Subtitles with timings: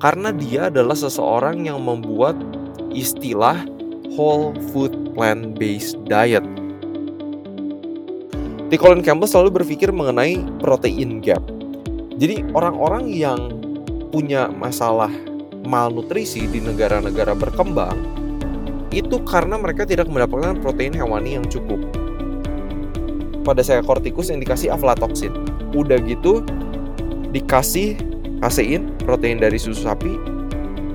[0.00, 2.34] karena dia adalah seseorang yang membuat
[2.90, 3.60] istilah
[4.16, 6.42] whole food plant-based diet.
[8.72, 8.78] T.
[8.80, 11.44] Colin Campbell selalu berpikir mengenai protein gap.
[12.16, 13.60] Jadi orang-orang yang
[14.08, 15.12] punya masalah
[15.68, 17.94] malnutrisi di negara-negara berkembang
[18.90, 21.78] itu karena mereka tidak mendapatkan protein hewani yang cukup.
[23.46, 25.30] Pada saya kortikus yang dikasih aflatoksin.
[25.70, 26.42] Udah gitu
[27.30, 27.94] dikasih
[28.42, 30.12] kasein protein dari susu sapi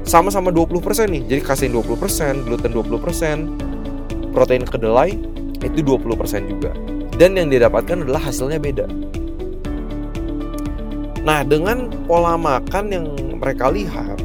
[0.05, 1.23] sama-sama 20% nih.
[1.25, 5.17] Jadi kasein 20%, gluten 20%, protein kedelai
[5.65, 6.71] itu 20% juga.
[7.15, 8.85] Dan yang didapatkan adalah hasilnya beda.
[11.25, 13.05] Nah, dengan pola makan yang
[13.41, 14.21] mereka lihat,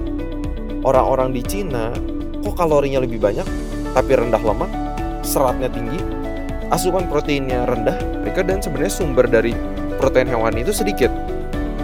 [0.85, 1.97] orang-orang di Cina
[2.45, 3.45] kok kalorinya lebih banyak
[3.97, 4.69] tapi rendah lemak,
[5.25, 5.97] seratnya tinggi,
[6.69, 9.57] asupan proteinnya rendah, mereka dan sebenarnya sumber dari
[9.99, 11.11] protein hewani itu sedikit.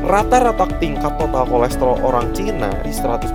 [0.06, 3.27] Rata-rata tingkat total kolesterol orang Cina di 127.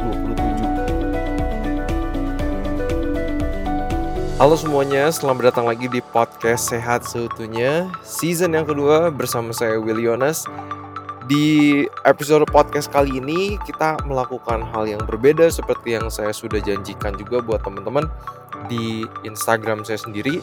[4.39, 10.07] Halo semuanya, selamat datang lagi di podcast Sehat Seutuhnya Season yang kedua bersama saya Willy
[10.07, 10.47] Yonas
[11.27, 17.19] di episode podcast kali ini kita melakukan hal yang berbeda seperti yang saya sudah janjikan
[17.19, 18.07] juga buat teman-teman
[18.71, 20.39] di Instagram saya sendiri.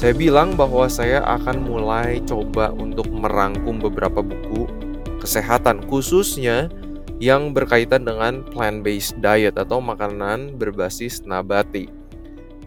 [0.00, 4.77] Saya bilang bahwa saya akan mulai coba untuk merangkum beberapa buku
[5.18, 6.70] kesehatan khususnya
[7.18, 11.90] yang berkaitan dengan plant-based diet atau makanan berbasis nabati.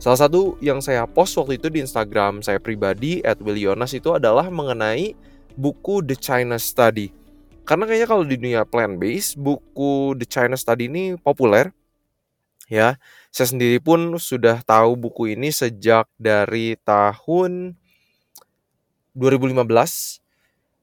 [0.01, 5.15] Salah satu yang saya post waktu itu di Instagram saya pribadi @willyonas itu adalah mengenai
[5.55, 7.13] buku The China Study.
[7.63, 11.71] Karena kayaknya kalau di dunia plant based buku The China Study ini populer
[12.67, 12.97] ya.
[13.31, 17.79] Saya sendiri pun sudah tahu buku ini sejak dari tahun
[19.15, 20.20] 2015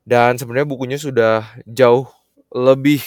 [0.09, 2.09] dan sebenarnya bukunya sudah jauh
[2.49, 3.05] lebih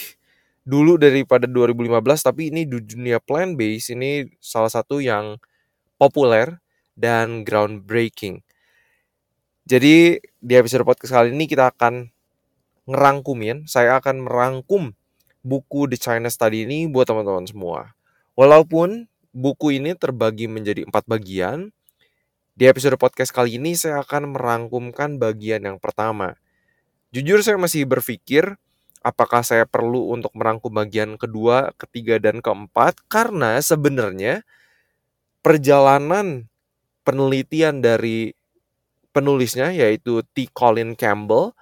[0.62, 5.34] dulu daripada 2015 tapi ini di dunia plant based ini salah satu yang
[5.98, 6.62] populer
[6.94, 8.46] dan groundbreaking.
[9.66, 12.06] Jadi di episode podcast kali ini kita akan
[12.86, 14.94] ngerangkumin, saya akan merangkum
[15.42, 17.98] buku The China Study ini buat teman-teman semua.
[18.38, 21.74] Walaupun buku ini terbagi menjadi empat bagian,
[22.54, 26.41] di episode podcast kali ini saya akan merangkumkan bagian yang pertama.
[27.12, 28.56] Jujur saya masih berpikir
[29.04, 34.40] apakah saya perlu untuk merangkum bagian kedua, ketiga, dan keempat karena sebenarnya
[35.44, 36.48] perjalanan
[37.04, 38.32] penelitian dari
[39.12, 40.48] penulisnya yaitu T.
[40.56, 41.52] Colin Campbell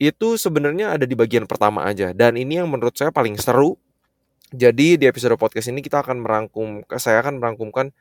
[0.00, 3.76] itu sebenarnya ada di bagian pertama aja dan ini yang menurut saya paling seru.
[4.48, 7.92] Jadi di episode podcast ini kita akan merangkum saya akan merangkumkan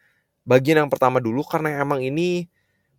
[0.47, 2.47] bagian yang pertama dulu karena emang ini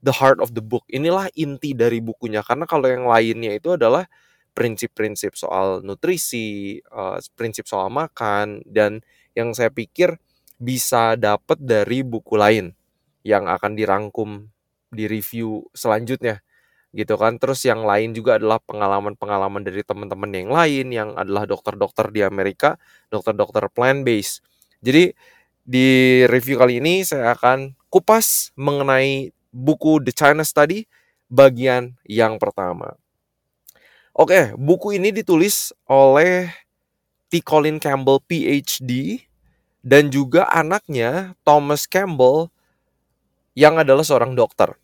[0.06, 0.87] the heart of the book.
[0.87, 4.06] Inilah inti dari bukunya karena kalau yang lainnya itu adalah
[4.55, 9.03] prinsip-prinsip soal nutrisi, uh, prinsip soal makan dan
[9.34, 10.16] yang saya pikir
[10.56, 12.72] bisa dapat dari buku lain
[13.27, 14.49] yang akan dirangkum
[14.89, 16.41] di review selanjutnya
[16.97, 17.37] gitu kan.
[17.37, 22.81] Terus yang lain juga adalah pengalaman-pengalaman dari teman-teman yang lain yang adalah dokter-dokter di Amerika,
[23.12, 24.41] dokter-dokter plant based.
[24.81, 25.12] Jadi
[25.66, 30.84] di review kali ini saya akan kupas mengenai buku The China Study
[31.33, 33.00] bagian yang pertama.
[34.12, 36.53] Oke, buku ini ditulis oleh
[37.33, 37.41] T.
[37.41, 39.25] Colin Campbell PhD
[39.81, 42.53] dan juga anaknya Thomas Campbell
[43.56, 44.77] yang adalah seorang dokter.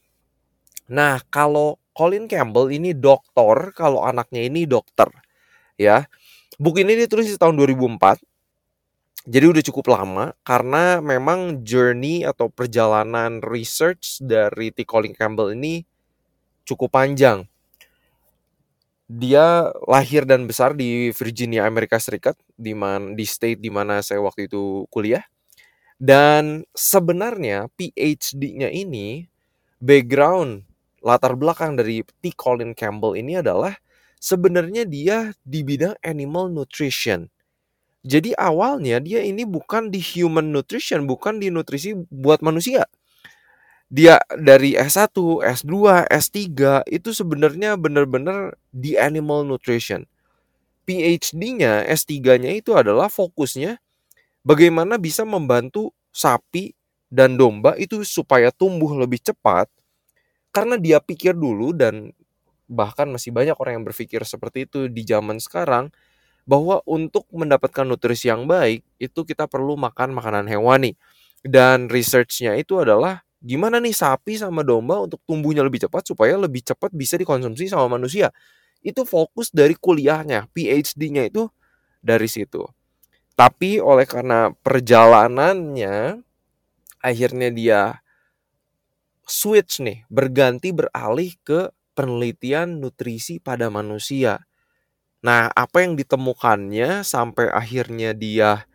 [0.89, 5.09] Nah, kalau Colin Campbell ini dokter, kalau anaknya ini dokter.
[5.77, 6.09] Ya.
[6.57, 8.21] Buku ini ditulis di tahun 2004.
[9.23, 14.83] Jadi udah cukup lama karena memang journey atau perjalanan research dari T.
[14.83, 15.87] Colin Campbell ini
[16.67, 17.47] cukup panjang.
[19.07, 24.19] Dia lahir dan besar di Virginia, Amerika Serikat, di man, di state di mana saya
[24.19, 25.23] waktu itu kuliah.
[26.03, 29.31] Dan sebenarnya PhD-nya ini
[29.79, 30.67] background
[30.99, 32.35] latar belakang dari T.
[32.35, 33.79] Colin Campbell ini adalah
[34.19, 37.31] sebenarnya dia di bidang animal nutrition.
[38.03, 42.83] Jadi awalnya dia ini bukan di human nutrition, bukan di nutrisi buat manusia.
[43.93, 50.09] Dia dari S1, S2, S3 itu sebenarnya benar-benar di animal nutrition.
[50.89, 53.79] PhD-nya, S3-nya itu adalah fokusnya
[54.47, 56.75] bagaimana bisa membantu sapi
[57.13, 59.69] dan domba itu supaya tumbuh lebih cepat
[60.53, 62.13] karena dia pikir dulu dan
[62.69, 65.93] bahkan masih banyak orang yang berpikir seperti itu di zaman sekarang
[66.43, 70.99] bahwa untuk mendapatkan nutrisi yang baik itu kita perlu makan makanan hewani
[71.43, 76.63] dan researchnya itu adalah gimana nih sapi sama domba untuk tumbuhnya lebih cepat supaya lebih
[76.63, 78.31] cepat bisa dikonsumsi sama manusia?
[78.83, 81.51] Itu fokus dari kuliahnya PhD-nya itu
[82.03, 82.67] dari situ.
[83.35, 86.23] Tapi oleh karena perjalanannya
[87.03, 87.81] akhirnya dia
[89.27, 94.43] switch nih, berganti beralih ke penelitian nutrisi pada manusia.
[95.23, 98.67] Nah, apa yang ditemukannya sampai akhirnya dia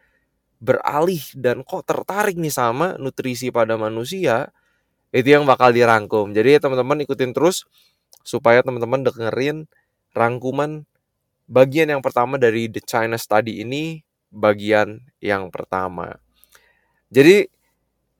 [0.64, 4.50] beralih dan kok tertarik nih sama nutrisi pada manusia,
[5.12, 6.32] itu yang bakal dirangkum.
[6.32, 7.68] Jadi teman-teman ikutin terus
[8.24, 9.68] supaya teman-teman dengerin
[10.16, 10.88] rangkuman
[11.48, 16.20] bagian yang pertama dari The China Study ini bagian yang pertama.
[17.12, 17.48] Jadi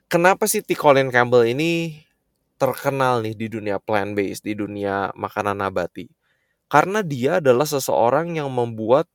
[0.08, 0.76] kenapa sih T.
[0.76, 2.04] Colin Campbell ini
[2.56, 6.08] terkenal nih di dunia plant based, di dunia makanan nabati?
[6.68, 9.08] Karena dia adalah seseorang yang membuat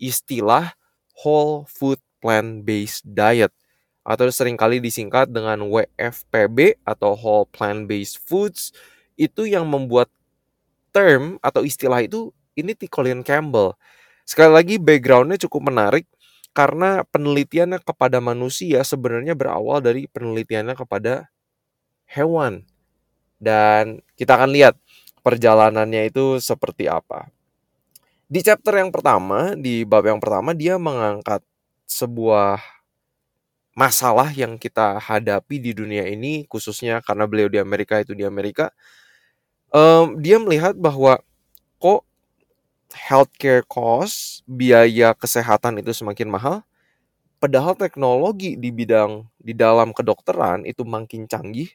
[0.00, 0.72] istilah
[1.20, 3.52] whole food plant based diet
[4.04, 8.72] atau sering kali disingkat dengan WFPB atau whole plant based foods
[9.16, 10.12] itu yang membuat
[10.92, 12.86] term atau istilah itu ini T.
[12.86, 13.74] Colin Campbell.
[14.24, 16.04] Sekali lagi backgroundnya cukup menarik
[16.54, 21.28] karena penelitiannya kepada manusia sebenarnya berawal dari penelitiannya kepada
[22.08, 22.62] hewan.
[23.42, 24.78] Dan kita akan lihat
[25.24, 27.32] perjalanannya itu seperti apa.
[28.28, 31.40] Di chapter yang pertama, di bab yang pertama dia mengangkat
[31.88, 32.60] sebuah
[33.74, 38.70] masalah yang kita hadapi di dunia ini khususnya karena beliau di Amerika itu di Amerika
[39.74, 41.18] um, dia melihat bahwa
[41.82, 42.06] kok
[42.94, 46.56] healthcare cost, biaya kesehatan itu semakin mahal,
[47.42, 51.70] padahal teknologi di bidang di dalam kedokteran itu makin canggih,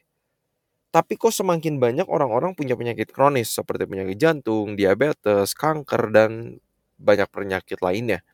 [0.90, 6.58] tapi kok semakin banyak orang-orang punya penyakit kronis seperti penyakit jantung, diabetes, kanker dan
[6.98, 8.26] banyak penyakit lainnya.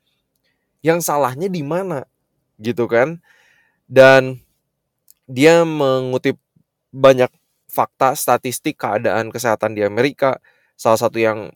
[0.80, 2.08] Yang salahnya di mana?
[2.56, 3.20] Gitu kan?
[3.84, 4.40] Dan
[5.28, 6.40] dia mengutip
[6.96, 7.28] banyak
[7.68, 10.40] fakta statistik keadaan kesehatan di Amerika.
[10.80, 11.52] Salah satu yang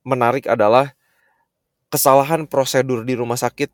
[0.00, 0.96] menarik adalah
[1.92, 3.68] kesalahan prosedur di rumah sakit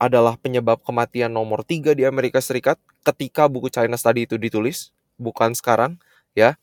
[0.00, 5.52] adalah penyebab kematian nomor tiga di Amerika Serikat ketika buku China Study itu ditulis, bukan
[5.52, 6.00] sekarang
[6.32, 6.56] ya.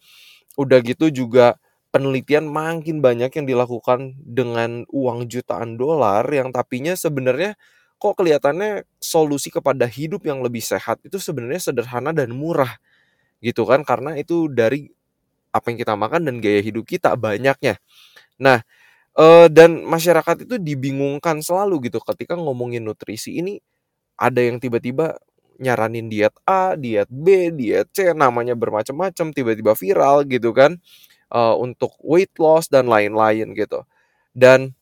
[0.57, 1.61] Udah gitu juga
[1.93, 7.55] penelitian makin banyak yang dilakukan dengan uang jutaan dolar yang tapinya sebenarnya
[7.97, 12.77] kok kelihatannya solusi kepada hidup yang lebih sehat itu sebenarnya sederhana dan murah
[13.41, 14.89] gitu kan karena itu dari
[15.53, 17.79] apa yang kita makan dan gaya hidup kita banyaknya.
[18.41, 18.61] Nah,
[19.17, 23.57] Uh, dan masyarakat itu dibingungkan selalu gitu ketika ngomongin nutrisi ini
[24.13, 25.17] ada yang tiba-tiba
[25.57, 30.77] nyaranin diet A, diet B, diet C, namanya bermacam-macam, tiba-tiba viral gitu kan
[31.33, 33.83] uh, untuk weight loss dan lain-lain gitu.
[34.31, 34.77] Dan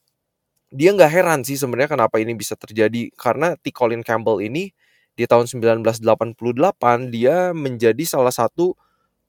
[0.76, 3.72] dia nggak heran sih sebenarnya kenapa ini bisa terjadi karena T.
[3.72, 4.76] Colin Campbell ini
[5.16, 6.04] di tahun 1988
[7.16, 8.76] dia menjadi salah satu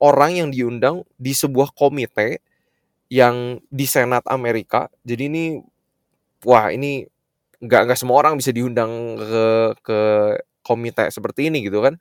[0.03, 2.43] orang yang diundang di sebuah komite
[3.07, 4.91] yang di Senat Amerika.
[5.07, 5.45] Jadi ini
[6.43, 7.07] wah ini
[7.63, 9.45] nggak nggak semua orang bisa diundang ke
[9.81, 10.01] ke
[10.67, 11.95] komite seperti ini gitu kan.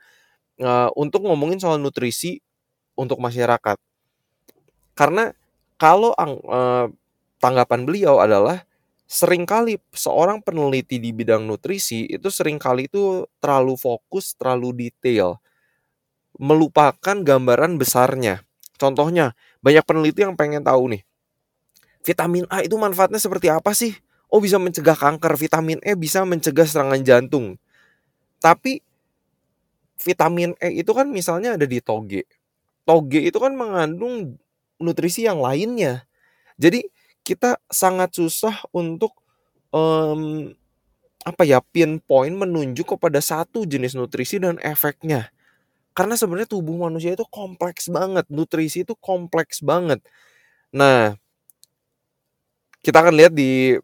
[0.98, 2.42] Untuk ngomongin soal nutrisi
[2.98, 3.78] untuk masyarakat.
[4.98, 5.30] Karena
[5.76, 6.88] kalau uh,
[7.44, 8.64] tanggapan beliau adalah
[9.06, 15.38] sering kali seorang peneliti di bidang nutrisi itu sering kali itu terlalu fokus, terlalu detail,
[16.40, 18.42] melupakan gambaran besarnya.
[18.80, 21.04] Contohnya, banyak peneliti yang pengen tahu nih,
[22.08, 23.92] vitamin A itu manfaatnya seperti apa sih?
[24.32, 27.60] Oh bisa mencegah kanker, vitamin E bisa mencegah serangan jantung.
[28.46, 28.78] Tapi
[29.98, 32.30] vitamin E itu kan misalnya ada di toge.
[32.86, 34.38] Toge itu kan mengandung
[34.78, 36.06] nutrisi yang lainnya.
[36.62, 36.86] Jadi
[37.25, 39.18] kita sangat susah untuk
[39.74, 40.54] um,
[41.25, 45.34] apa ya pinpoint menunjuk kepada satu jenis nutrisi dan efeknya.
[45.98, 50.06] Karena sebenarnya tubuh manusia itu kompleks banget, nutrisi itu kompleks banget.
[50.70, 51.18] Nah,
[52.86, 53.80] kita akan lihat di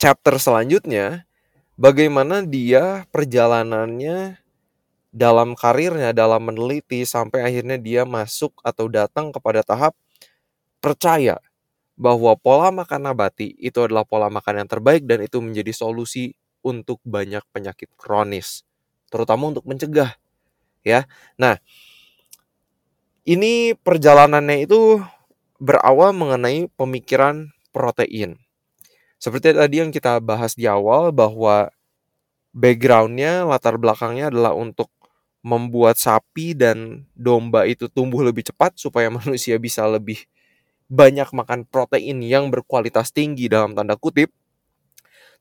[0.00, 1.25] chapter selanjutnya
[1.76, 4.40] bagaimana dia perjalanannya
[5.12, 9.96] dalam karirnya, dalam meneliti sampai akhirnya dia masuk atau datang kepada tahap
[10.80, 11.40] percaya
[11.96, 17.00] bahwa pola makan nabati itu adalah pola makan yang terbaik dan itu menjadi solusi untuk
[17.06, 18.64] banyak penyakit kronis,
[19.08, 20.16] terutama untuk mencegah
[20.84, 21.08] ya.
[21.40, 21.58] Nah,
[23.26, 25.02] ini perjalanannya itu
[25.58, 28.38] berawal mengenai pemikiran protein.
[29.16, 31.72] Seperti tadi yang kita bahas di awal bahwa
[32.52, 34.92] backgroundnya, latar belakangnya adalah untuk
[35.46, 40.26] membuat sapi dan domba itu tumbuh lebih cepat supaya manusia bisa lebih
[40.86, 44.30] banyak makan protein yang berkualitas tinggi dalam tanda kutip.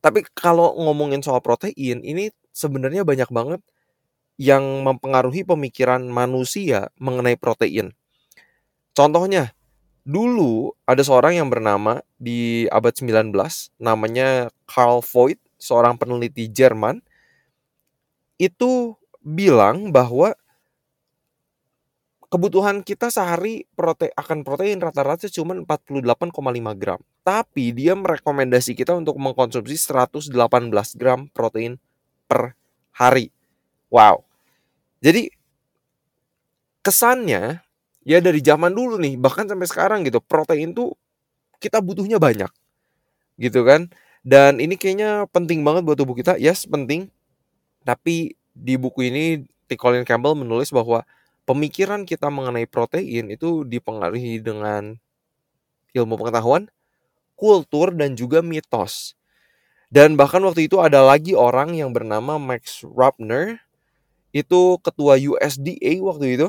[0.01, 3.61] Tapi kalau ngomongin soal protein, ini sebenarnya banyak banget
[4.37, 7.95] yang mempengaruhi pemikiran manusia mengenai protein.
[8.93, 9.55] Contohnya,
[10.05, 13.33] dulu ada seorang yang bernama di abad 19
[13.81, 17.01] namanya Carl Voigt seorang peneliti Jerman
[18.37, 18.93] itu
[19.25, 20.37] bilang bahwa
[22.29, 26.29] kebutuhan kita sehari prote akan protein rata-rata cuma 48,5
[26.77, 27.01] gram.
[27.25, 30.29] Tapi dia merekomendasi kita untuk mengkonsumsi 118
[30.99, 31.81] gram protein
[32.29, 32.53] per
[32.93, 33.33] hari.
[33.89, 34.21] Wow.
[35.01, 35.33] Jadi
[36.85, 37.64] kesannya
[38.05, 40.93] ya dari zaman dulu nih bahkan sampai sekarang gitu protein tuh
[41.59, 42.49] kita butuhnya banyak
[43.41, 43.89] gitu kan
[44.21, 47.09] dan ini kayaknya penting banget buat tubuh kita yes penting
[47.83, 49.25] tapi di buku ini
[49.67, 49.75] T.
[49.75, 51.03] Colin Campbell menulis bahwa
[51.45, 54.97] pemikiran kita mengenai protein itu dipengaruhi dengan
[55.93, 56.67] ilmu pengetahuan,
[57.39, 59.15] kultur, dan juga mitos.
[59.93, 63.63] Dan bahkan waktu itu ada lagi orang yang bernama Max Rubner,
[64.35, 66.47] itu ketua USDA waktu itu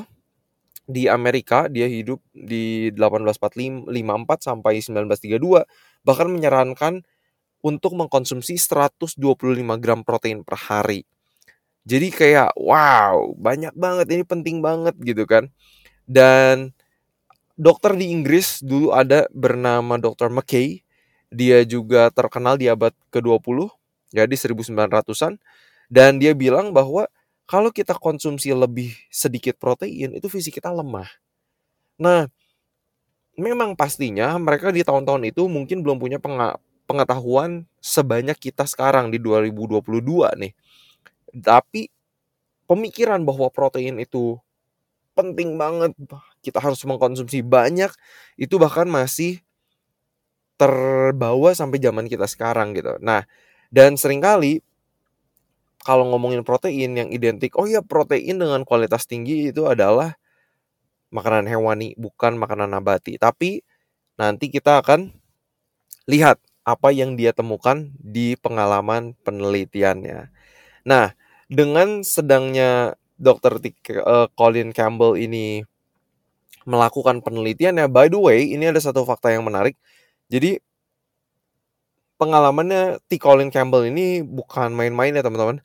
[0.87, 3.91] di Amerika, dia hidup di 1854
[4.39, 5.67] sampai 1932,
[6.07, 7.03] bahkan menyarankan
[7.59, 9.19] untuk mengkonsumsi 125
[9.77, 11.03] gram protein per hari.
[11.87, 15.51] Jadi kayak wow, banyak banget ini penting banget gitu kan.
[16.07, 16.71] Dan
[17.59, 20.31] dokter di Inggris dulu ada bernama Dr.
[20.31, 20.83] McKay.
[21.27, 23.67] Dia juga terkenal di abad ke-20,
[24.15, 25.35] ya di 1900-an
[25.87, 27.07] dan dia bilang bahwa
[27.49, 31.07] kalau kita konsumsi lebih sedikit protein itu fisik kita lemah.
[32.01, 32.27] Nah,
[33.37, 36.19] memang pastinya mereka di tahun-tahun itu mungkin belum punya
[36.87, 40.53] pengetahuan sebanyak kita sekarang di 2022 nih
[41.43, 41.91] tapi
[42.69, 44.37] pemikiran bahwa protein itu
[45.17, 45.93] penting banget,
[46.45, 47.91] kita harus mengkonsumsi banyak,
[48.39, 49.41] itu bahkan masih
[50.57, 52.97] terbawa sampai zaman kita sekarang gitu.
[52.97, 53.21] Nah,
[53.69, 54.65] dan sering kali
[55.87, 60.19] kalau ngomongin protein yang identik, oh ya protein dengan kualitas tinggi itu adalah
[61.15, 63.15] makanan hewani, bukan makanan nabati.
[63.15, 63.63] Tapi
[64.19, 65.15] nanti kita akan
[66.11, 70.27] lihat apa yang dia temukan di pengalaman penelitiannya.
[70.83, 71.15] Nah,
[71.47, 73.63] dengan sedangnya Dr.
[74.03, 75.63] uh, Colin Campbell ini
[76.67, 79.79] melakukan penelitian ya, by the way, ini ada satu fakta yang menarik.
[80.27, 80.59] Jadi
[82.17, 83.21] pengalamannya T.
[83.21, 85.61] Colin Campbell ini bukan main-main ya teman-teman.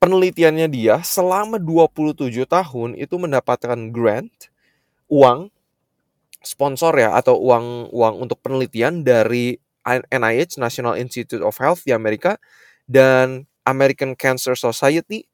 [0.00, 4.48] Penelitiannya dia selama 27 tahun itu mendapatkan grant,
[5.12, 5.52] uang,
[6.40, 12.40] sponsor ya atau uang uang untuk penelitian dari NIH National Institute of Health di Amerika
[12.88, 15.28] dan American Cancer Society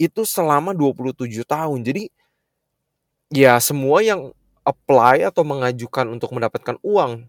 [0.00, 1.84] itu selama 27 tahun.
[1.84, 2.08] Jadi
[3.32, 4.32] ya semua yang
[4.64, 7.28] apply atau mengajukan untuk mendapatkan uang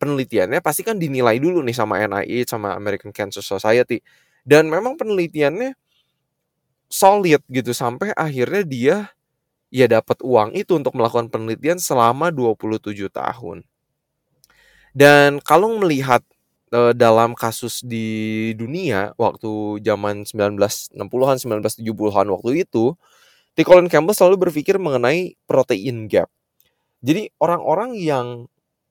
[0.00, 4.00] penelitiannya pasti kan dinilai dulu nih sama NIH sama American Cancer Society.
[4.40, 5.76] Dan memang penelitiannya
[6.88, 8.96] solid gitu sampai akhirnya dia
[9.70, 13.62] ya dapat uang itu untuk melakukan penelitian selama 27 tahun.
[14.90, 16.24] Dan kalau melihat
[16.74, 22.98] uh, dalam kasus di dunia waktu zaman 1960-an, 1970-an waktu itu,
[23.54, 23.58] T.
[23.62, 26.26] Colin Campbell selalu berpikir mengenai protein gap.
[27.06, 28.50] Jadi orang-orang yang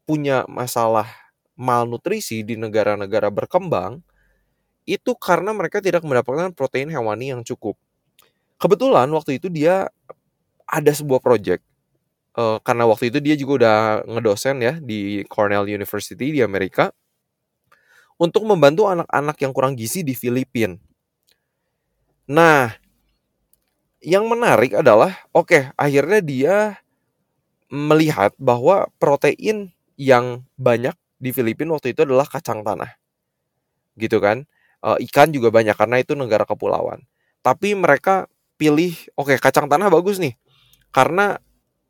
[0.10, 1.06] punya masalah
[1.54, 4.01] malnutrisi di negara-negara berkembang
[4.89, 7.78] itu karena mereka tidak mendapatkan protein hewani yang cukup.
[8.58, 9.86] Kebetulan waktu itu dia
[10.66, 11.62] ada sebuah project
[12.34, 13.78] uh, karena waktu itu dia juga udah
[14.10, 16.89] ngedosen ya di Cornell University di Amerika
[18.18, 20.75] untuk membantu anak-anak yang kurang gizi di Filipina.
[22.30, 22.74] Nah,
[24.04, 26.56] yang menarik adalah, oke, okay, akhirnya dia
[27.70, 32.96] melihat bahwa protein yang banyak di Filipina waktu itu adalah kacang tanah.
[34.00, 34.48] Gitu kan?
[34.79, 37.03] E, ikan juga banyak karena itu negara kepulauan.
[37.44, 40.39] Tapi mereka pilih, oke, okay, kacang tanah bagus nih.
[40.96, 41.36] Karena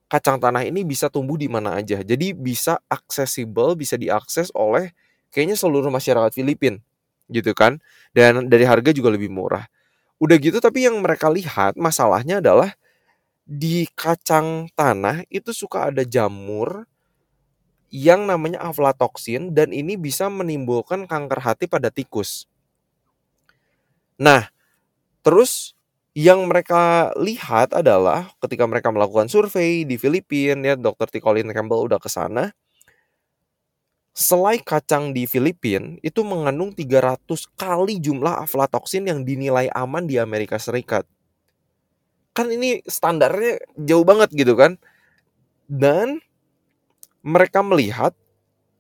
[0.09, 2.01] kacang tanah ini bisa tumbuh di mana aja.
[2.01, 4.89] Jadi bisa accessible, bisa diakses oleh
[5.29, 6.81] kayaknya seluruh masyarakat Filipin
[7.29, 7.77] gitu kan
[8.11, 9.69] dan dari harga juga lebih murah
[10.19, 12.73] udah gitu tapi yang mereka lihat masalahnya adalah
[13.45, 16.89] di kacang tanah itu suka ada jamur
[17.89, 22.46] yang namanya aflatoksin dan ini bisa menimbulkan kanker hati pada tikus.
[24.17, 24.50] Nah,
[25.25, 25.74] terus
[26.17, 31.08] yang mereka lihat adalah ketika mereka melakukan survei di Filipina ya Dr.
[31.10, 31.22] T.
[31.22, 32.51] Colin Campbell udah ke sana
[34.19, 37.24] Selai kacang di Filipina itu mengandung 300
[37.55, 41.08] kali jumlah aflatoksin yang dinilai aman di Amerika Serikat.
[42.36, 44.75] Kan ini standarnya jauh banget gitu kan.
[45.72, 46.19] Dan
[47.25, 48.15] mereka melihat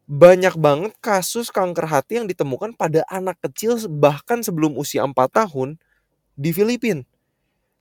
[0.09, 5.77] banyak banget kasus kanker hati yang ditemukan pada anak kecil bahkan sebelum usia 4 tahun
[6.33, 7.05] di Filipina.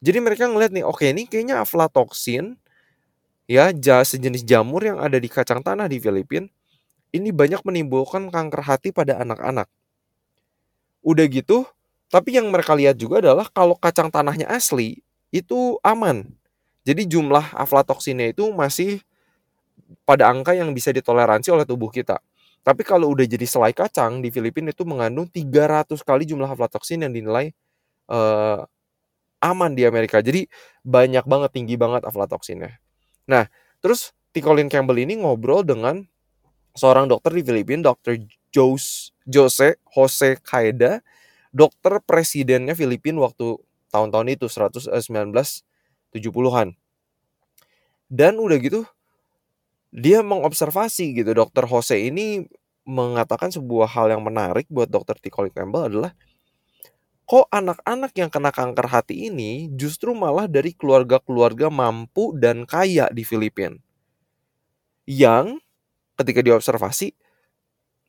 [0.05, 2.55] Jadi mereka ngeliat nih, oke ini kayaknya aflatoksin
[3.49, 6.47] ya sejenis jamur yang ada di kacang tanah di Filipina
[7.17, 9.67] ini banyak menimbulkan kanker hati pada anak-anak.
[11.01, 11.65] Udah gitu,
[12.13, 15.01] tapi yang mereka lihat juga adalah kalau kacang tanahnya asli
[15.33, 16.29] itu aman.
[16.85, 19.01] Jadi jumlah aflatoksinnya itu masih
[20.05, 22.21] pada angka yang bisa ditoleransi oleh tubuh kita.
[22.67, 27.13] Tapi kalau udah jadi selai kacang di Filipina itu mengandung 300 kali jumlah aflatoksin yang
[27.15, 27.55] dinilai
[28.13, 28.67] uh,
[29.41, 30.21] aman di Amerika.
[30.21, 30.51] Jadi
[30.85, 32.77] banyak banget, tinggi banget aflatoksinnya.
[33.31, 33.49] Nah,
[33.81, 34.45] terus T.
[34.45, 36.05] Colin Campbell ini ngobrol dengan
[36.77, 38.21] seorang dokter di Filipina, Dr.
[38.53, 41.01] Jose, Jose Jose Kaeda,
[41.55, 43.57] dokter presidennya Filipina waktu
[43.89, 46.69] tahun-tahun itu 1970-an.
[46.69, 46.77] Eh,
[48.09, 48.89] Dan udah gitu
[49.89, 52.45] dia mengobservasi gitu dokter Jose ini
[52.89, 55.29] mengatakan sebuah hal yang menarik buat dokter T.
[55.29, 56.13] Colin Campbell adalah
[57.29, 63.21] kok anak-anak yang kena kanker hati ini justru malah dari keluarga-keluarga mampu dan kaya di
[63.29, 63.77] Filipina.
[65.05, 65.61] Yang
[66.17, 67.13] ketika diobservasi,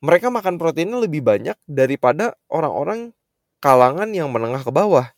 [0.00, 3.12] mereka makan proteinnya lebih banyak daripada orang-orang
[3.60, 5.12] kalangan yang menengah ke bawah.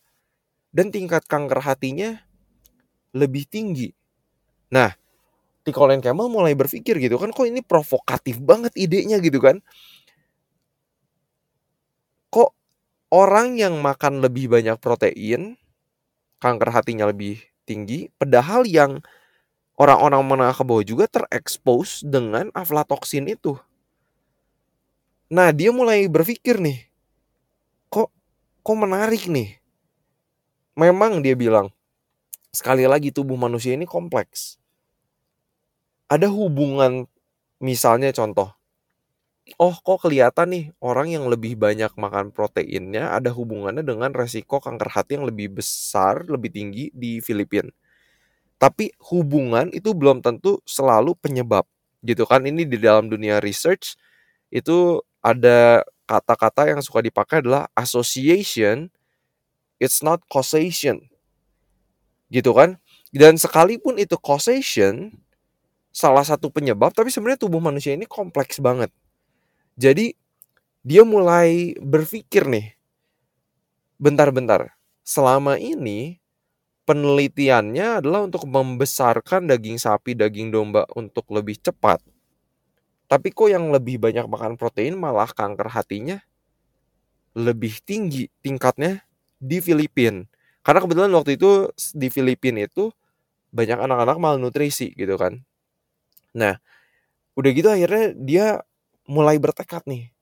[0.73, 2.25] Dan tingkat kanker hatinya
[3.13, 3.93] lebih tinggi.
[4.73, 4.97] Nah,
[5.63, 5.71] T.
[5.71, 9.63] Colin Campbell mulai berpikir gitu kan, kok ini provokatif banget idenya gitu kan.
[12.35, 12.51] Kok
[13.15, 15.55] orang yang makan lebih banyak protein,
[16.43, 17.39] kanker hatinya lebih
[17.69, 18.99] tinggi, padahal yang
[19.79, 23.59] orang-orang menengah ke bawah juga terekspos dengan aflatoksin itu.
[25.33, 26.89] Nah, dia mulai berpikir nih,
[27.91, 28.13] kok
[28.63, 29.59] kok menarik nih.
[30.79, 31.69] Memang dia bilang,
[32.49, 34.62] sekali lagi tubuh manusia ini kompleks.
[36.13, 37.09] Ada hubungan,
[37.57, 38.53] misalnya contoh,
[39.57, 44.93] oh kok kelihatan nih orang yang lebih banyak makan proteinnya ada hubungannya dengan resiko kanker
[44.93, 47.73] hati yang lebih besar, lebih tinggi di Filipina.
[48.61, 51.65] Tapi hubungan itu belum tentu selalu penyebab
[52.05, 52.45] gitu kan.
[52.45, 53.97] Ini di dalam dunia research
[54.53, 58.93] itu ada kata-kata yang suka dipakai adalah association
[59.81, 61.09] it's not causation.
[62.29, 62.77] Gitu kan?
[63.11, 65.22] Dan sekalipun itu causation
[65.93, 68.91] salah satu penyebab tapi sebenarnya tubuh manusia ini kompleks banget
[69.77, 70.13] jadi
[70.83, 72.75] dia mulai berpikir nih,
[73.97, 74.75] bentar-bentar,
[75.07, 76.19] selama ini
[76.85, 82.03] penelitiannya adalah untuk membesarkan daging sapi, daging domba untuk lebih cepat.
[83.07, 86.19] Tapi kok yang lebih banyak makan protein malah kanker hatinya
[87.33, 89.07] lebih tinggi tingkatnya
[89.41, 90.27] di Filipina.
[90.67, 92.93] Karena kebetulan waktu itu di Filipina itu
[93.55, 95.47] banyak anak-anak malnutrisi gitu kan.
[96.37, 96.57] Nah,
[97.39, 98.47] udah gitu akhirnya dia
[99.09, 100.13] mulai bertekad nih.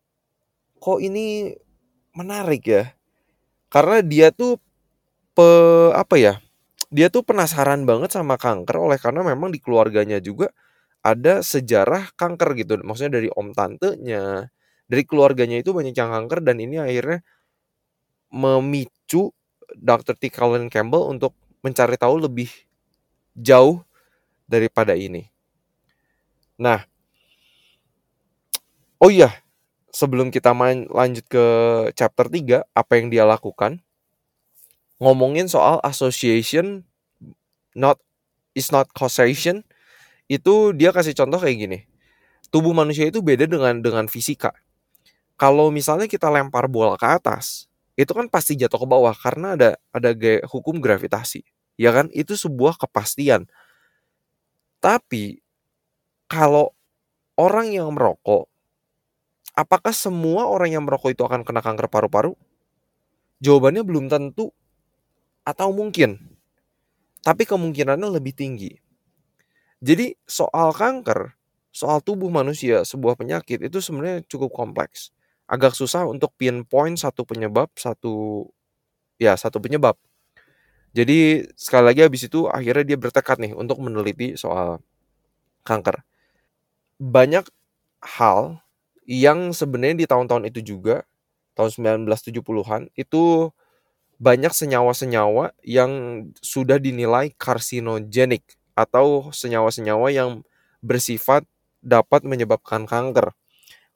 [0.81, 1.55] Kok ini
[2.16, 2.85] menarik ya?
[3.73, 4.59] Karena dia tuh
[5.37, 5.49] pe
[5.94, 6.35] apa ya?
[6.92, 10.51] Dia tuh penasaran banget sama kanker oleh karena memang di keluarganya juga
[11.05, 12.81] ada sejarah kanker gitu.
[12.83, 14.49] Maksudnya dari om tantenya,
[14.90, 17.23] dari keluarganya itu banyak yang kanker dan ini akhirnya
[18.31, 19.35] memicu
[19.75, 20.14] Dr.
[20.18, 20.31] T.
[20.35, 22.51] Colin Campbell untuk mencari tahu lebih
[23.37, 23.83] jauh
[24.46, 25.27] daripada ini.
[26.61, 26.85] Nah,
[29.01, 29.33] Oh iya,
[29.92, 31.44] sebelum kita main lanjut ke
[31.96, 33.81] chapter 3, apa yang dia lakukan?
[35.01, 36.85] Ngomongin soal association
[37.73, 37.96] not
[38.57, 39.64] is not causation,
[40.29, 41.79] itu dia kasih contoh kayak gini.
[42.53, 44.53] Tubuh manusia itu beda dengan dengan fisika.
[45.40, 49.70] Kalau misalnya kita lempar bola ke atas, itu kan pasti jatuh ke bawah karena ada
[49.92, 50.11] ada
[50.49, 51.44] hukum gravitasi.
[51.81, 52.09] Ya kan?
[52.12, 53.49] Itu sebuah kepastian.
[54.81, 55.40] Tapi
[56.31, 56.73] kalau
[57.37, 58.49] orang yang merokok
[59.55, 62.33] Apakah semua orang yang merokok itu akan kena kanker paru-paru?
[63.45, 64.53] Jawabannya belum tentu
[65.45, 66.16] atau mungkin.
[67.21, 68.73] Tapi kemungkinannya lebih tinggi.
[69.81, 71.33] Jadi soal kanker,
[71.73, 75.12] soal tubuh manusia, sebuah penyakit itu sebenarnya cukup kompleks.
[75.49, 78.45] Agak susah untuk pinpoint satu penyebab, satu
[79.21, 79.97] ya satu penyebab.
[80.90, 84.83] Jadi sekali lagi habis itu akhirnya dia bertekad nih untuk meneliti soal
[85.64, 86.03] kanker.
[87.01, 87.49] Banyak
[88.05, 88.61] hal
[89.09, 91.09] yang sebenarnya di tahun-tahun itu juga
[91.57, 93.51] tahun 1970-an itu
[94.21, 95.91] banyak senyawa-senyawa yang
[96.45, 98.45] sudah dinilai karsinogenik
[98.77, 100.45] atau senyawa-senyawa yang
[100.85, 101.49] bersifat
[101.81, 103.33] dapat menyebabkan kanker.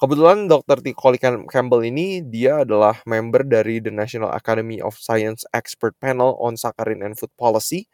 [0.01, 0.83] Kebetulan Dr.
[0.83, 0.97] T.
[0.97, 6.59] Colin Campbell ini dia adalah member dari the National Academy of Science Expert Panel on
[6.59, 7.87] Saccharin and Food Policy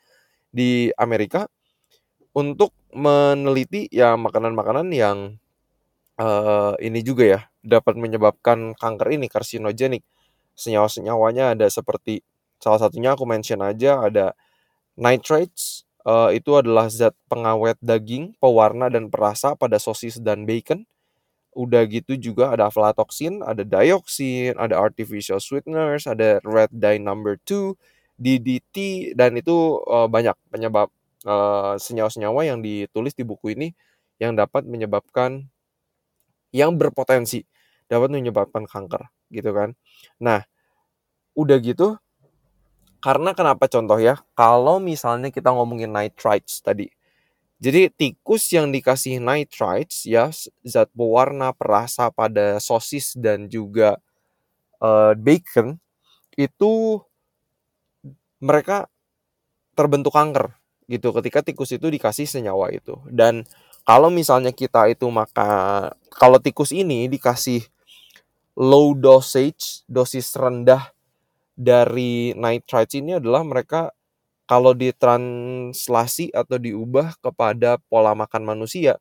[0.50, 1.50] di Amerika
[2.34, 5.18] untuk meneliti ya makanan-makanan yang
[6.18, 10.04] uh, ini juga ya, dapat menyebabkan kanker ini karsinogenik.
[10.58, 12.20] Senyawa-senyawanya ada seperti
[12.60, 14.36] salah satunya aku mention aja ada
[15.00, 20.84] nitrates, uh, itu adalah zat pengawet daging, pewarna dan perasa pada sosis dan bacon.
[21.50, 27.74] Udah gitu juga ada aflatoxin, ada dioksin, ada artificial sweeteners, ada red dye number 2,
[28.20, 28.76] DDT
[29.16, 30.92] dan itu uh, banyak penyebab
[31.76, 33.68] senyawa-senyawa yang ditulis di buku ini
[34.20, 35.48] yang dapat menyebabkan
[36.50, 37.46] yang berpotensi
[37.90, 39.74] dapat menyebabkan kanker gitu kan.
[40.22, 40.46] Nah,
[41.34, 41.98] udah gitu
[43.00, 44.20] karena kenapa contoh ya?
[44.36, 46.92] Kalau misalnya kita ngomongin nitrites tadi.
[47.60, 50.32] Jadi tikus yang dikasih nitrites ya
[50.64, 54.00] zat pewarna perasa pada sosis dan juga
[54.80, 55.76] uh, bacon
[56.40, 57.00] itu
[58.40, 58.88] mereka
[59.76, 60.59] terbentuk kanker
[60.90, 62.98] gitu ketika tikus itu dikasih senyawa itu.
[63.06, 63.46] Dan
[63.86, 67.62] kalau misalnya kita itu maka kalau tikus ini dikasih
[68.58, 70.90] low dosage, dosis rendah
[71.54, 73.94] dari nitrites ini adalah mereka
[74.50, 78.98] kalau ditranslasi atau diubah kepada pola makan manusia,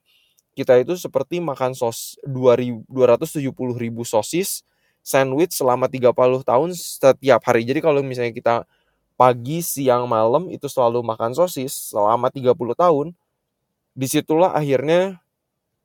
[0.54, 3.34] kita itu seperti makan sos 270
[3.82, 4.62] ribu sosis
[5.02, 6.14] sandwich selama 30
[6.46, 7.66] tahun setiap hari.
[7.66, 8.56] Jadi kalau misalnya kita
[9.20, 13.08] pagi, siang, malam itu selalu makan sosis selama 30 tahun,
[13.92, 15.20] di situlah akhirnya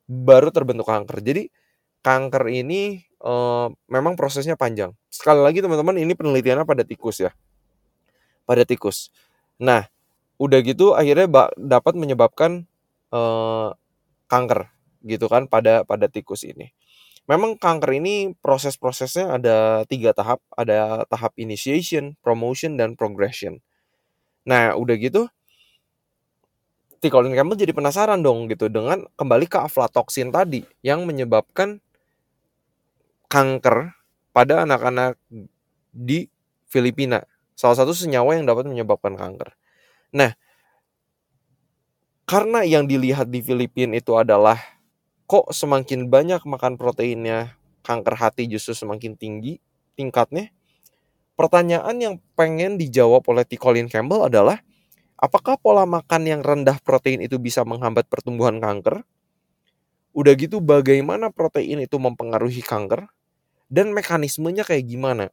[0.07, 1.19] baru terbentuk kanker.
[1.19, 1.51] Jadi
[1.99, 4.95] kanker ini uh, memang prosesnya panjang.
[5.11, 7.35] Sekali lagi teman-teman ini penelitiannya pada tikus ya.
[8.47, 9.11] Pada tikus.
[9.59, 9.83] Nah,
[10.39, 11.27] udah gitu akhirnya
[11.59, 12.63] dapat menyebabkan
[13.11, 13.75] uh,
[14.31, 14.71] kanker
[15.03, 16.71] gitu kan pada pada tikus ini.
[17.25, 23.65] Memang kanker ini proses-prosesnya ada tiga tahap, ada tahap initiation, promotion, dan progression.
[24.45, 25.25] Nah, udah gitu,
[27.01, 27.09] T.
[27.09, 31.81] Colin Campbell jadi penasaran dong gitu dengan kembali ke aflatoxin tadi yang menyebabkan
[33.29, 33.93] kanker
[34.33, 35.17] pada anak-anak
[35.93, 36.29] di
[36.69, 37.21] Filipina.
[37.53, 39.53] Salah satu senyawa yang dapat menyebabkan kanker.
[40.17, 40.33] Nah,
[42.25, 44.57] karena yang dilihat di Filipina itu adalah
[45.25, 49.61] kok semakin banyak makan proteinnya, kanker hati justru semakin tinggi
[49.93, 50.49] tingkatnya.
[51.35, 53.59] Pertanyaan yang pengen dijawab oleh T.
[53.59, 54.63] Colin Campbell adalah,
[55.19, 59.03] apakah pola makan yang rendah protein itu bisa menghambat pertumbuhan kanker?
[60.15, 63.11] Udah gitu bagaimana protein itu mempengaruhi kanker?
[63.67, 65.27] Dan mekanismenya kayak gimana?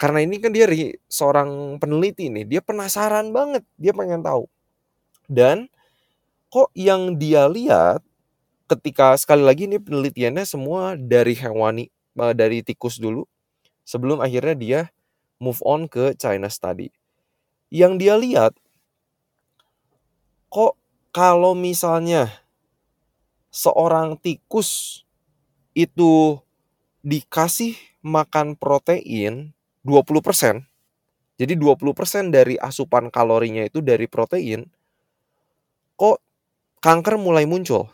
[0.00, 0.64] karena ini kan dia
[1.12, 4.48] seorang peneliti nih, dia penasaran banget, dia pengen tahu.
[5.28, 5.68] Dan
[6.48, 8.00] kok yang dia lihat
[8.70, 13.26] ketika sekali lagi ini penelitiannya semua dari hewani, eh, dari tikus dulu,
[13.82, 14.80] sebelum akhirnya dia
[15.42, 16.94] move on ke China study.
[17.74, 18.52] Yang dia lihat,
[20.46, 20.78] kok
[21.10, 22.30] kalau misalnya
[23.50, 25.02] seorang tikus
[25.74, 26.38] itu
[27.02, 27.74] dikasih
[28.06, 29.50] makan protein
[29.82, 30.62] 20%.
[31.40, 34.68] Jadi 20% dari asupan kalorinya itu dari protein.
[35.96, 36.18] Kok
[36.84, 37.88] kanker mulai muncul?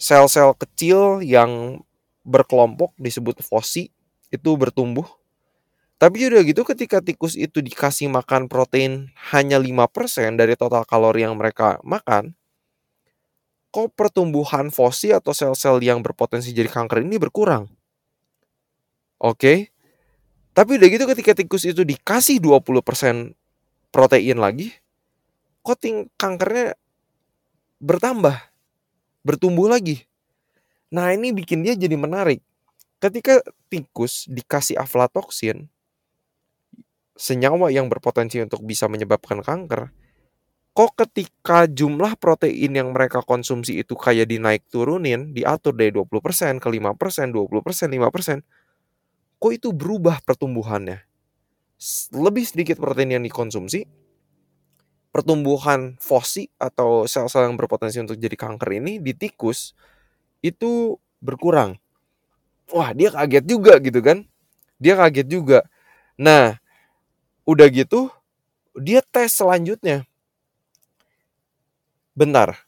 [0.00, 1.84] Sel-sel kecil yang
[2.24, 3.92] berkelompok disebut fosi
[4.32, 5.04] itu bertumbuh.
[6.00, 11.36] Tapi udah gitu ketika tikus itu dikasih makan protein hanya 5% dari total kalori yang
[11.36, 12.32] mereka makan,
[13.68, 17.68] kok pertumbuhan fosi atau sel-sel yang berpotensi jadi kanker ini berkurang.
[19.20, 19.68] Oke.
[20.56, 23.36] Tapi udah gitu ketika tikus itu dikasih 20%
[23.94, 24.74] protein lagi,
[25.62, 25.78] kok
[26.18, 26.74] kankernya
[27.78, 28.49] bertambah,
[29.24, 30.04] bertumbuh lagi.
[30.90, 32.42] Nah ini bikin dia jadi menarik.
[33.00, 33.40] Ketika
[33.72, 35.72] tikus dikasih aflatoxin,
[37.16, 39.92] senyawa yang berpotensi untuk bisa menyebabkan kanker,
[40.72, 46.68] kok ketika jumlah protein yang mereka konsumsi itu kayak dinaik turunin, diatur dari 20% ke
[46.68, 48.40] 5%, 20%, 5%,
[49.40, 51.04] kok itu berubah pertumbuhannya.
[52.12, 53.88] Lebih sedikit protein yang dikonsumsi,
[55.10, 59.74] pertumbuhan fosi atau sel-sel yang berpotensi untuk jadi kanker ini di tikus
[60.40, 61.76] itu berkurang.
[62.70, 64.24] Wah, dia kaget juga gitu kan.
[64.78, 65.66] Dia kaget juga.
[66.14, 66.56] Nah,
[67.44, 68.08] udah gitu,
[68.78, 70.06] dia tes selanjutnya.
[72.14, 72.66] Bentar,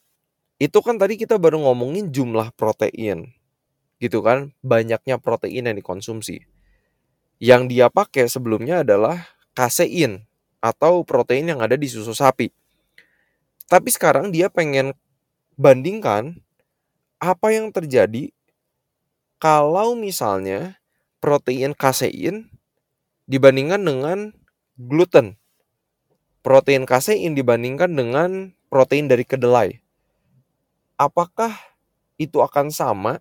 [0.58, 3.30] itu kan tadi kita baru ngomongin jumlah protein.
[4.02, 6.42] Gitu kan, banyaknya protein yang dikonsumsi.
[7.38, 10.26] Yang dia pakai sebelumnya adalah kasein
[10.62, 12.54] atau protein yang ada di susu sapi.
[13.66, 14.94] Tapi sekarang dia pengen
[15.58, 16.38] bandingkan
[17.18, 18.30] apa yang terjadi
[19.42, 20.78] kalau misalnya
[21.18, 22.46] protein kasein
[23.26, 24.18] dibandingkan dengan
[24.78, 25.34] gluten.
[26.42, 29.82] Protein kasein dibandingkan dengan protein dari kedelai.
[30.98, 31.54] Apakah
[32.18, 33.18] itu akan sama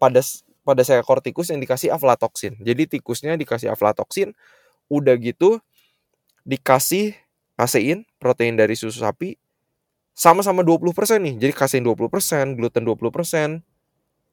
[0.00, 0.20] pada
[0.62, 2.56] pada seekor tikus yang dikasih aflatoksin.
[2.62, 4.32] Jadi tikusnya dikasih aflatoksin,
[4.88, 5.58] udah gitu
[6.42, 7.14] dikasih
[7.54, 9.38] kasein, protein dari susu sapi,
[10.12, 11.34] sama-sama 20% nih.
[11.38, 13.62] Jadi kasein 20%, gluten 20%.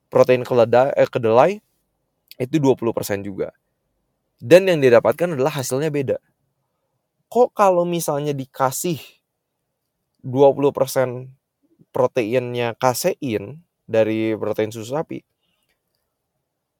[0.09, 1.51] protein keledai, eh, kedelai
[2.41, 3.53] itu 20% juga.
[4.41, 6.17] Dan yang didapatkan adalah hasilnya beda.
[7.29, 8.97] Kok kalau misalnya dikasih
[10.25, 11.29] 20%
[11.93, 15.21] proteinnya kasein dari protein susu sapi,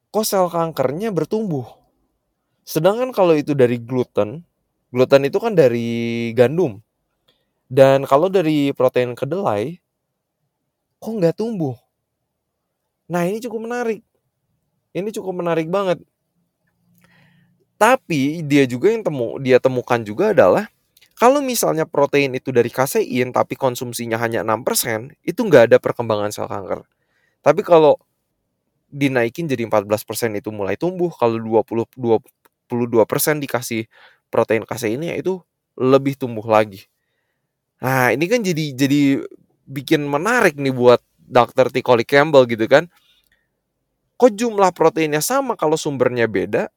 [0.09, 1.69] kok sel kankernya bertumbuh.
[2.65, 4.41] Sedangkan kalau itu dari gluten,
[4.89, 6.81] gluten itu kan dari gandum.
[7.69, 9.77] Dan kalau dari protein kedelai,
[10.97, 11.77] kok nggak tumbuh?
[13.09, 14.01] Nah ini cukup menarik.
[14.93, 16.01] Ini cukup menarik banget.
[17.79, 20.67] Tapi dia juga yang temu dia temukan juga adalah
[21.19, 26.47] kalau misalnya protein itu dari kasein tapi konsumsinya hanya 6%, itu nggak ada perkembangan sel
[26.47, 26.87] kanker.
[27.43, 27.99] Tapi kalau
[28.87, 31.85] dinaikin jadi 14% itu mulai tumbuh, kalau 20
[32.71, 33.89] 22% dikasih
[34.29, 35.41] protein kaseinnya itu
[35.75, 36.85] lebih tumbuh lagi.
[37.79, 39.23] Nah, ini kan jadi jadi
[39.69, 41.69] bikin menarik nih buat Dr.
[41.69, 41.85] T.
[41.85, 42.89] Coley Campbell gitu kan.
[44.19, 46.67] Kok jumlah proteinnya sama kalau sumbernya beda,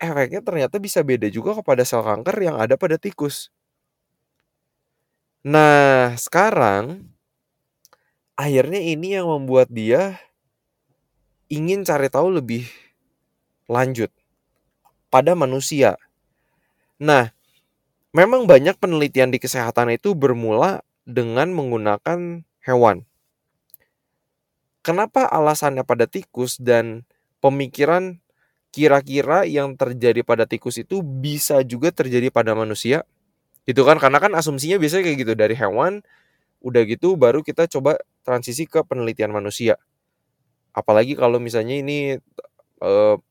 [0.00, 3.52] efeknya ternyata bisa beda juga kepada sel kanker yang ada pada tikus.
[5.44, 7.12] Nah, sekarang
[8.40, 10.16] akhirnya ini yang membuat dia
[11.52, 12.66] ingin cari tahu lebih
[13.68, 14.10] lanjut
[15.12, 16.00] pada manusia.
[16.96, 17.28] Nah,
[18.16, 23.04] memang banyak penelitian di kesehatan itu bermula dengan menggunakan hewan.
[24.80, 27.04] Kenapa alasannya pada tikus dan
[27.44, 28.22] pemikiran
[28.72, 33.04] kira-kira yang terjadi pada tikus itu bisa juga terjadi pada manusia?
[33.66, 36.06] Itu kan karena kan asumsinya biasanya kayak gitu dari hewan
[36.62, 39.76] udah gitu baru kita coba transisi ke penelitian manusia.
[40.72, 42.22] Apalagi kalau misalnya ini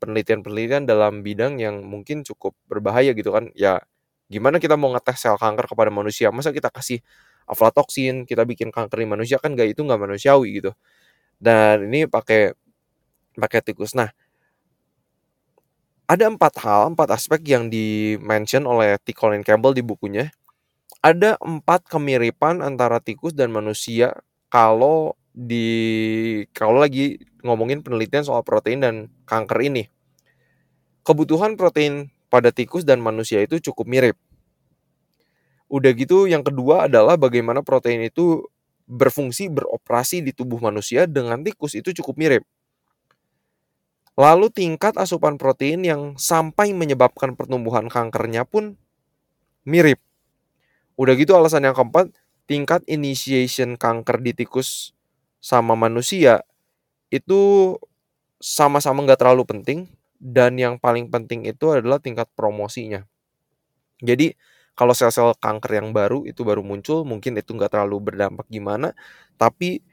[0.02, 3.54] penelitian-penelitian dalam bidang yang mungkin cukup berbahaya gitu kan.
[3.54, 3.82] Ya
[4.30, 6.34] gimana kita mau ngetes sel kanker kepada manusia?
[6.34, 7.02] Masa kita kasih
[7.46, 10.72] aflatoksin, kita bikin kanker di manusia kan gak itu nggak manusiawi gitu.
[11.38, 12.54] Dan ini pakai
[13.38, 13.94] pakai tikus.
[13.94, 14.10] Nah,
[16.06, 19.14] ada empat hal, empat aspek yang di-mention oleh T.
[19.14, 20.30] Colin Campbell di bukunya.
[21.02, 24.14] Ada empat kemiripan antara tikus dan manusia
[24.50, 25.68] kalau di
[26.56, 28.96] kalau lagi ngomongin penelitian soal protein dan
[29.28, 29.92] kanker ini.
[31.04, 34.18] Kebutuhan protein pada tikus dan manusia itu cukup mirip.
[35.68, 38.48] Udah gitu yang kedua adalah bagaimana protein itu
[38.88, 42.44] berfungsi beroperasi di tubuh manusia dengan tikus itu cukup mirip.
[44.16, 48.80] Lalu tingkat asupan protein yang sampai menyebabkan pertumbuhan kankernya pun
[49.68, 50.00] mirip.
[50.96, 52.16] Udah gitu alasan yang keempat,
[52.48, 54.95] tingkat initiation kanker di tikus
[55.46, 56.42] sama manusia
[57.14, 57.78] itu
[58.42, 59.80] sama-sama nggak terlalu penting
[60.18, 63.06] dan yang paling penting itu adalah tingkat promosinya.
[64.02, 64.34] Jadi
[64.74, 68.98] kalau sel-sel kanker yang baru itu baru muncul, mungkin itu nggak terlalu berdampak gimana.
[69.38, 69.86] Tapi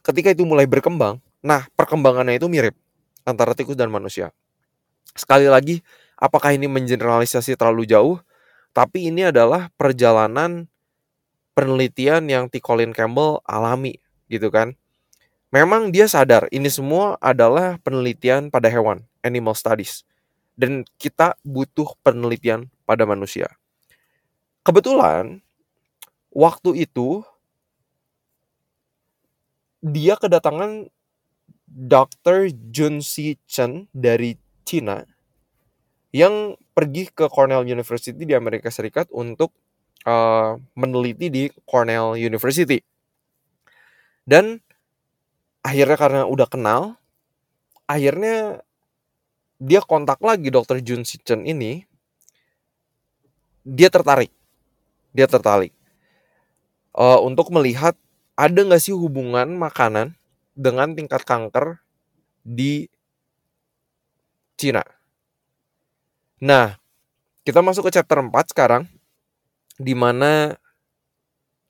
[0.00, 2.74] ketika itu mulai berkembang, nah perkembangannya itu mirip
[3.28, 4.32] antara tikus dan manusia.
[5.12, 5.84] Sekali lagi,
[6.16, 8.16] apakah ini mengeneralisasi terlalu jauh?
[8.72, 10.66] Tapi ini adalah perjalanan
[11.56, 12.60] penelitian yang T.
[12.60, 14.74] Colin Campbell alami, gitu kan.
[15.54, 20.02] Memang dia sadar ini semua adalah penelitian pada hewan, animal studies
[20.58, 23.52] dan kita butuh penelitian pada manusia.
[24.64, 25.44] Kebetulan
[26.32, 27.22] waktu itu
[29.84, 30.90] dia kedatangan
[31.68, 32.50] Dr.
[32.72, 34.34] Jun Si Chen dari
[34.66, 35.04] Cina
[36.10, 39.52] yang pergi ke Cornell University di Amerika Serikat untuk
[40.08, 42.80] uh, meneliti di Cornell University.
[44.26, 44.58] Dan
[45.62, 46.98] akhirnya karena udah kenal,
[47.86, 48.66] akhirnya
[49.62, 51.86] dia kontak lagi dokter Jun Si Chen ini.
[53.62, 54.34] Dia tertarik.
[55.14, 55.72] Dia tertarik.
[56.92, 57.94] Uh, untuk melihat
[58.36, 60.18] ada nggak sih hubungan makanan
[60.52, 61.80] dengan tingkat kanker
[62.42, 62.88] di
[64.56, 64.84] Cina.
[66.40, 66.76] Nah,
[67.44, 68.88] kita masuk ke chapter 4 sekarang
[69.76, 70.56] di mana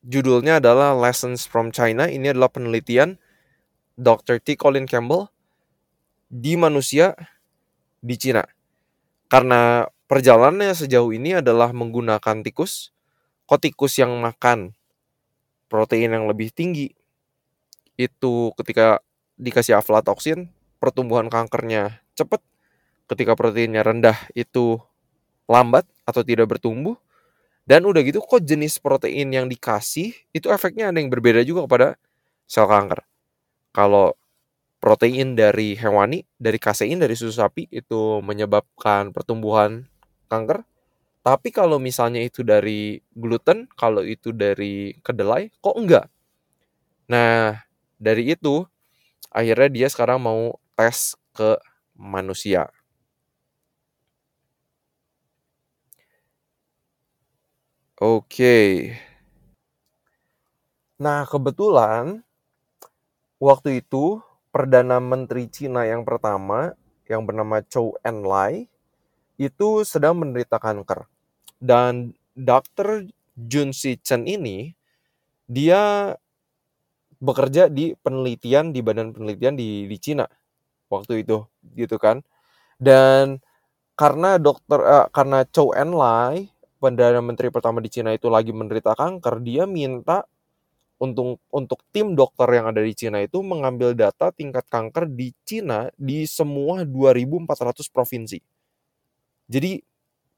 [0.07, 2.07] judulnya adalah Lessons from China.
[2.07, 3.19] Ini adalah penelitian
[3.99, 4.39] Dr.
[4.39, 4.55] T.
[4.55, 5.27] Colin Campbell
[6.31, 7.19] di manusia
[7.99, 8.47] di Cina.
[9.27, 12.95] Karena perjalanannya sejauh ini adalah menggunakan tikus.
[13.51, 14.75] Kok tikus yang makan
[15.67, 16.95] protein yang lebih tinggi
[17.99, 19.03] itu ketika
[19.35, 22.39] dikasih aflatoksin pertumbuhan kankernya cepat.
[23.07, 24.83] Ketika proteinnya rendah itu
[25.47, 26.99] lambat atau tidak bertumbuh.
[27.67, 31.89] Dan udah gitu kok jenis protein yang dikasih itu efeknya ada yang berbeda juga kepada
[32.47, 33.03] sel kanker.
[33.75, 34.15] Kalau
[34.83, 39.87] protein dari hewani, dari kasein, dari susu sapi itu menyebabkan pertumbuhan
[40.31, 40.63] kanker.
[41.27, 46.07] Tapi kalau misalnya itu dari gluten, kalau itu dari kedelai, kok enggak?
[47.11, 47.55] Nah,
[47.99, 48.67] dari itu
[49.33, 51.57] akhirnya dia sekarang mau tes ke
[51.97, 52.71] manusia.
[57.97, 58.93] Oke.
[61.01, 62.21] Nah, kebetulan
[63.41, 64.21] waktu itu
[64.53, 66.77] Perdana Menteri Cina yang pertama
[67.09, 68.69] yang bernama Zhou Enlai
[69.41, 71.09] itu sedang menderita kanker.
[71.57, 73.09] Dan Dr.
[73.33, 74.77] Jun Si Chen ini
[75.49, 76.13] dia
[77.17, 80.29] bekerja di penelitian di badan penelitian di di Cina
[80.93, 82.21] waktu itu gitu kan.
[82.77, 83.41] Dan
[83.97, 86.53] karena dokter uh, karena Zhou Enlai
[86.87, 90.23] Perdana Menteri pertama di Cina itu lagi menderita kanker, dia minta
[91.03, 95.91] untuk untuk tim dokter yang ada di Cina itu mengambil data tingkat kanker di Cina
[95.99, 98.39] di semua 2.400 provinsi.
[99.51, 99.83] Jadi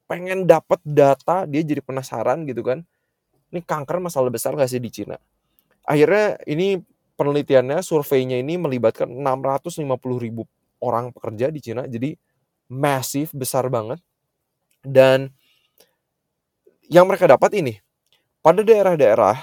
[0.09, 2.81] pengen dapat data, dia jadi penasaran gitu kan.
[3.53, 5.21] Ini kanker masalah besar gak sih di Cina?
[5.85, 6.81] Akhirnya ini
[7.17, 9.85] penelitiannya, surveinya ini melibatkan 650
[10.17, 10.49] ribu
[10.81, 11.85] orang pekerja di Cina.
[11.85, 12.17] Jadi
[12.73, 14.01] masif, besar banget.
[14.85, 15.33] Dan
[16.89, 17.81] yang mereka dapat ini
[18.41, 19.37] pada daerah-daerah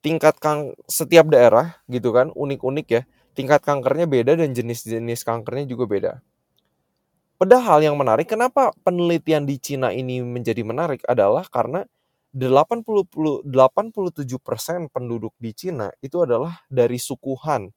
[0.00, 3.02] tingkat kang setiap daerah gitu kan unik-unik ya
[3.36, 6.12] tingkat kankernya beda dan jenis-jenis kankernya juga beda.
[7.38, 11.86] Padahal yang menarik kenapa penelitian di Cina ini menjadi menarik adalah karena
[12.34, 17.70] 80 87% penduduk di Cina itu adalah dari suku Han.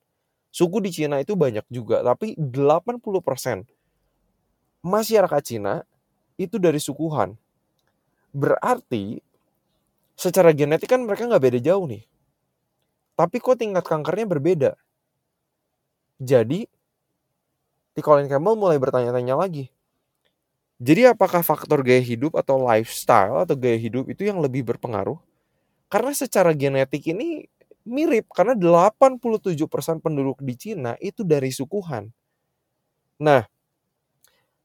[0.49, 3.69] Suku di Cina itu banyak juga, tapi 80%
[4.81, 5.85] masyarakat Cina
[6.41, 7.37] itu dari suku Han.
[8.31, 9.19] Berarti
[10.15, 12.03] secara genetik kan mereka nggak beda jauh nih.
[13.15, 14.71] Tapi kok tingkat kankernya berbeda.
[16.21, 16.69] Jadi,
[17.91, 17.95] T.
[17.99, 19.67] Colin Campbell mulai bertanya-tanya lagi.
[20.81, 25.19] Jadi apakah faktor gaya hidup atau lifestyle atau gaya hidup itu yang lebih berpengaruh?
[25.91, 27.45] Karena secara genetik ini
[27.85, 32.09] mirip karena 87% penduduk di Cina itu dari suku Han.
[33.21, 33.45] Nah,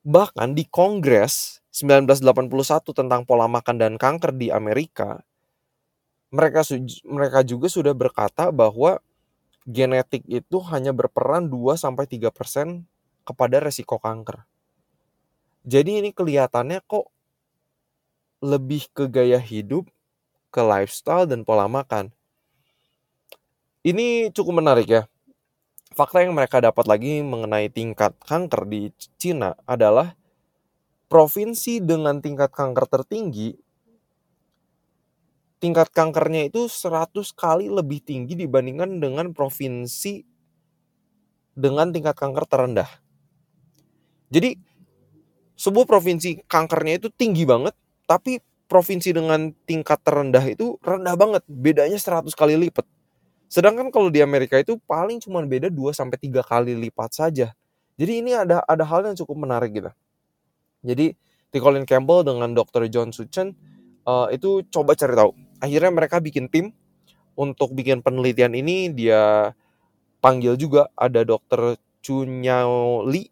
[0.00, 5.20] bahkan di Kongres 1981 tentang pola makan dan kanker di Amerika,
[6.32, 6.64] mereka
[7.04, 8.96] mereka juga sudah berkata bahwa
[9.68, 12.80] genetik itu hanya berperan 2 sampai 3%
[13.28, 14.40] kepada resiko kanker.
[15.68, 17.12] Jadi ini kelihatannya kok
[18.40, 19.84] lebih ke gaya hidup,
[20.48, 22.08] ke lifestyle dan pola makan.
[23.84, 25.02] Ini cukup menarik ya.
[25.92, 28.88] Fakta yang mereka dapat lagi mengenai tingkat kanker di
[29.20, 30.16] Cina adalah
[31.06, 33.54] provinsi dengan tingkat kanker tertinggi
[35.56, 40.22] tingkat kankernya itu 100 kali lebih tinggi dibandingkan dengan provinsi
[41.56, 42.90] dengan tingkat kanker terendah.
[44.28, 44.60] Jadi
[45.56, 47.72] sebuah provinsi kankernya itu tinggi banget,
[48.04, 52.84] tapi provinsi dengan tingkat terendah itu rendah banget, bedanya 100 kali lipat.
[53.48, 57.56] Sedangkan kalau di Amerika itu paling cuma beda 2 sampai 3 kali lipat saja.
[57.96, 59.90] Jadi ini ada ada hal yang cukup menarik gitu.
[60.86, 61.12] Jadi
[61.50, 61.54] T.
[61.58, 62.86] Colin Campbell dengan Dr.
[62.86, 63.50] John Suchen
[64.06, 65.34] uh, itu coba cari tahu.
[65.58, 66.70] Akhirnya mereka bikin tim
[67.34, 69.52] untuk bikin penelitian ini dia
[70.22, 71.76] panggil juga ada Dr.
[72.00, 73.26] Chunyao Li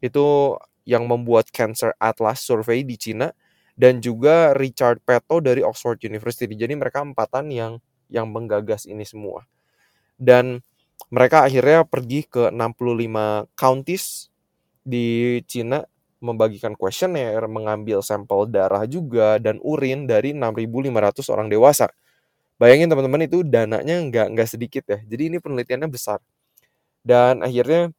[0.00, 3.32] itu yang membuat Cancer Atlas Survey di Cina
[3.74, 6.52] dan juga Richard Peto dari Oxford University.
[6.54, 7.72] Jadi mereka empatan yang
[8.12, 9.48] yang menggagas ini semua.
[10.14, 10.62] Dan
[11.10, 14.28] mereka akhirnya pergi ke 65 counties
[14.84, 15.82] di Cina
[16.24, 21.92] membagikan kuesioner, mengambil sampel darah juga dan urin dari 6.500 orang dewasa.
[22.56, 24.98] Bayangin teman-teman itu dananya nggak nggak sedikit ya.
[25.04, 26.24] Jadi ini penelitiannya besar.
[27.04, 27.92] Dan akhirnya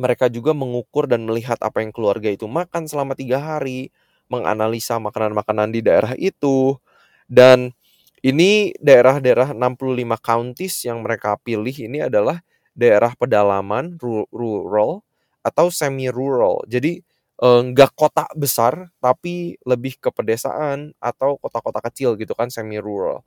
[0.00, 3.92] mereka juga mengukur dan melihat apa yang keluarga itu makan selama tiga hari,
[4.32, 6.80] menganalisa makanan-makanan di daerah itu,
[7.28, 7.76] dan
[8.24, 12.40] ini daerah-daerah 65 counties yang mereka pilih ini adalah
[12.76, 13.96] daerah pedalaman
[14.32, 15.04] rural
[15.44, 16.64] atau semi rural.
[16.68, 17.00] Jadi
[17.40, 23.24] nggak kota besar tapi lebih ke pedesaan atau kota-kota kecil gitu kan semi rural.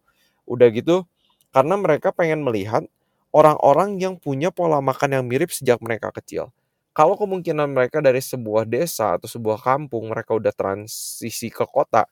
[0.50, 1.06] Udah gitu
[1.54, 2.86] karena mereka pengen melihat
[3.34, 6.54] orang-orang yang punya pola makan yang mirip sejak mereka kecil.
[6.94, 12.06] Kalau kemungkinan mereka dari sebuah desa atau sebuah kampung mereka udah transisi ke kota,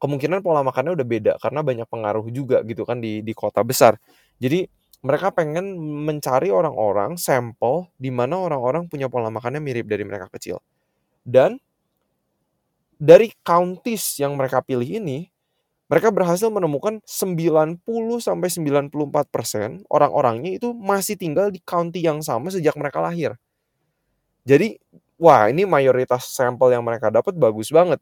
[0.00, 3.96] kemungkinan pola makannya udah beda karena banyak pengaruh juga gitu kan di di kota besar.
[4.40, 4.64] Jadi
[5.04, 5.76] mereka pengen
[6.06, 10.60] mencari orang-orang sampel di mana orang-orang punya pola makannya mirip dari mereka kecil.
[11.22, 11.58] Dan
[13.02, 15.32] dari counties yang mereka pilih ini,
[15.90, 17.82] mereka berhasil menemukan 90
[18.22, 23.36] sampai 94% orang-orangnya itu masih tinggal di county yang sama sejak mereka lahir.
[24.48, 24.80] Jadi,
[25.20, 28.00] wah ini mayoritas sampel yang mereka dapat bagus banget.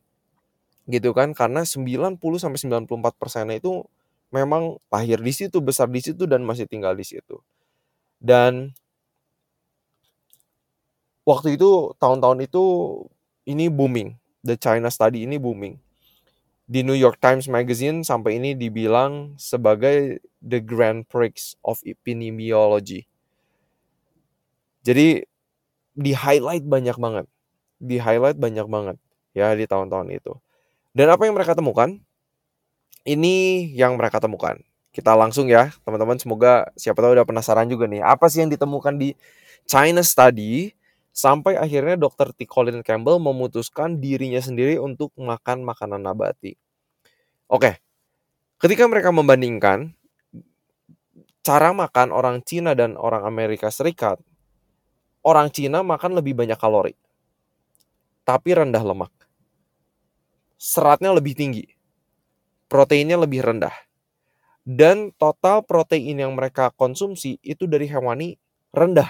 [0.86, 1.34] Gitu kan?
[1.34, 3.82] Karena 90 sampai 94% itu
[4.30, 7.42] memang lahir di situ, besar di situ dan masih tinggal di situ.
[8.22, 8.70] Dan
[11.24, 12.64] waktu itu tahun-tahun itu
[13.48, 14.16] ini booming.
[14.40, 15.76] The China Study ini booming.
[16.70, 23.04] Di New York Times Magazine sampai ini dibilang sebagai the Grand Prix of Epidemiology.
[24.80, 25.26] Jadi
[25.92, 27.26] di highlight banyak banget.
[27.76, 28.96] Di highlight banyak banget
[29.36, 30.32] ya di tahun-tahun itu.
[30.90, 31.98] Dan apa yang mereka temukan?
[33.06, 34.58] Ini yang mereka temukan.
[34.90, 36.18] Kita langsung ya, teman-teman.
[36.18, 38.02] Semoga siapa tahu udah penasaran juga nih.
[38.02, 39.14] Apa sih yang ditemukan di
[39.64, 40.74] China Study
[41.10, 42.32] sampai akhirnya Dr.
[42.32, 42.46] T.
[42.46, 46.54] Colin Campbell memutuskan dirinya sendiri untuk makan makanan nabati.
[47.50, 47.82] Oke,
[48.62, 49.92] ketika mereka membandingkan
[51.40, 54.20] cara makan orang Cina dan orang Amerika Serikat,
[55.26, 56.94] orang Cina makan lebih banyak kalori,
[58.22, 59.12] tapi rendah lemak.
[60.60, 61.64] Seratnya lebih tinggi,
[62.68, 63.72] proteinnya lebih rendah.
[64.60, 68.36] Dan total protein yang mereka konsumsi itu dari hewani
[68.76, 69.08] rendah.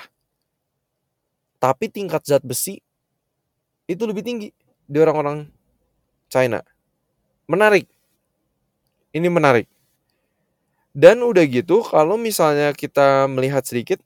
[1.60, 2.80] Tapi tingkat zat besi
[3.84, 4.48] itu lebih tinggi
[4.88, 5.46] di orang-orang
[6.32, 6.64] China.
[7.44, 7.84] Menarik.
[9.12, 9.68] Ini menarik.
[10.90, 14.02] Dan udah gitu, kalau misalnya kita melihat sedikit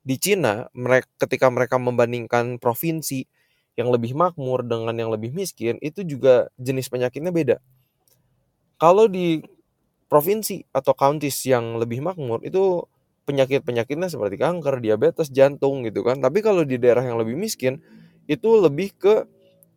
[0.00, 3.28] di Cina, mereka ketika mereka membandingkan provinsi
[3.76, 7.56] yang lebih makmur dengan yang lebih miskin, itu juga jenis penyakitnya beda.
[8.76, 9.40] Kalau di
[10.12, 12.84] provinsi atau counties yang lebih makmur itu
[13.24, 16.18] penyakit-penyakitnya seperti kanker, diabetes, jantung gitu kan.
[16.18, 17.78] Tapi kalau di daerah yang lebih miskin
[18.26, 19.14] itu lebih ke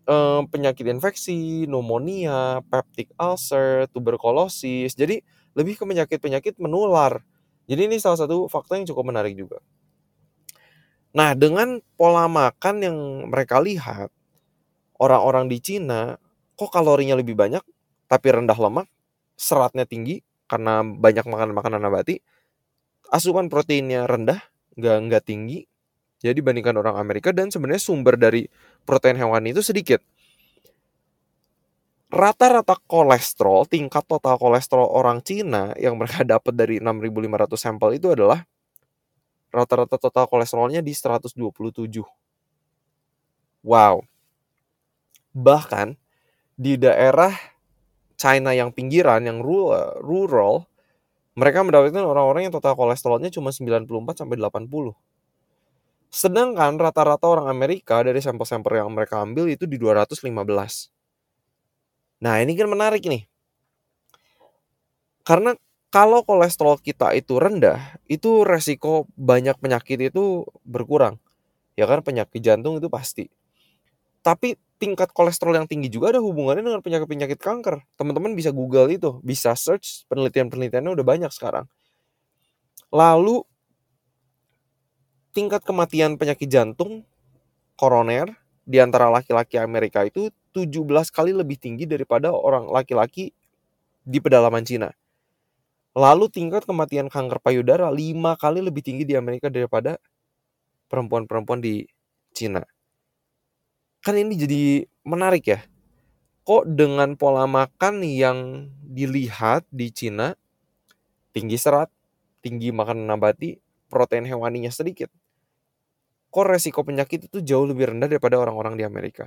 [0.10, 4.94] eh, penyakit infeksi, pneumonia, peptic ulcer, tuberkulosis.
[4.98, 5.22] Jadi
[5.56, 7.24] lebih ke penyakit-penyakit menular.
[7.66, 9.58] Jadi ini salah satu fakta yang cukup menarik juga.
[11.16, 12.98] Nah, dengan pola makan yang
[13.32, 14.12] mereka lihat,
[15.00, 16.20] orang-orang di Cina
[16.60, 17.64] kok kalorinya lebih banyak
[18.06, 18.88] tapi rendah lemak,
[19.40, 22.22] seratnya tinggi karena banyak makan makanan nabati,
[23.10, 24.42] asupan proteinnya rendah,
[24.78, 25.66] nggak nggak tinggi.
[26.24, 28.50] Jadi dibandingkan orang Amerika dan sebenarnya sumber dari
[28.88, 30.02] protein hewani itu sedikit.
[32.10, 38.48] Rata-rata kolesterol, tingkat total kolesterol orang Cina yang mereka dapat dari 6.500 sampel itu adalah
[39.52, 41.36] rata-rata total kolesterolnya di 127.
[43.66, 44.06] Wow.
[45.36, 46.00] Bahkan
[46.56, 47.36] di daerah
[48.16, 50.68] China yang pinggiran, yang rural
[51.36, 54.96] mereka mendapatkan orang-orang yang total kolesterolnya cuma 94 sampai 80.
[56.08, 60.24] Sedangkan rata-rata orang Amerika dari sampel-sampel yang mereka ambil itu di 215.
[62.24, 63.28] Nah, ini kan menarik nih.
[65.28, 65.60] Karena
[65.92, 71.20] kalau kolesterol kita itu rendah, itu resiko banyak penyakit itu berkurang.
[71.76, 73.28] Ya kan penyakit jantung itu pasti.
[74.24, 77.84] Tapi tingkat kolesterol yang tinggi juga ada hubungannya dengan penyakit-penyakit kanker.
[77.96, 81.66] Teman-teman bisa Google itu, bisa search penelitian-penelitiannya udah banyak sekarang.
[82.92, 83.44] Lalu
[85.36, 87.04] tingkat kematian penyakit jantung
[87.76, 88.32] koroner
[88.64, 93.36] di antara laki-laki Amerika itu 17 kali lebih tinggi daripada orang laki-laki
[94.04, 94.92] di pedalaman Cina.
[95.96, 99.96] Lalu tingkat kematian kanker payudara 5 kali lebih tinggi di Amerika daripada
[100.92, 101.88] perempuan-perempuan di
[102.36, 102.75] Cina.
[104.06, 105.66] Kan ini jadi menarik ya.
[106.46, 110.38] Kok dengan pola makan yang dilihat di Cina
[111.34, 111.90] tinggi serat,
[112.46, 113.58] tinggi makanan nabati,
[113.90, 115.10] protein hewaninya sedikit.
[116.30, 119.26] Kok resiko penyakit itu jauh lebih rendah daripada orang-orang di Amerika.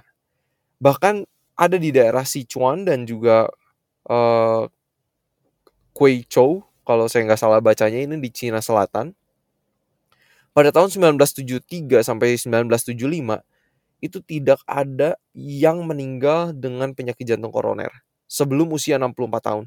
[0.79, 1.27] Bahkan
[1.59, 3.51] ada di daerah Sichuan dan juga
[4.07, 4.71] uh,
[6.87, 9.11] kalau saya nggak salah bacanya ini di Cina Selatan.
[10.55, 13.58] Pada tahun 1973 sampai 1975
[13.99, 17.91] itu tidak ada yang meninggal dengan penyakit jantung koroner
[18.31, 19.65] sebelum usia 64 tahun.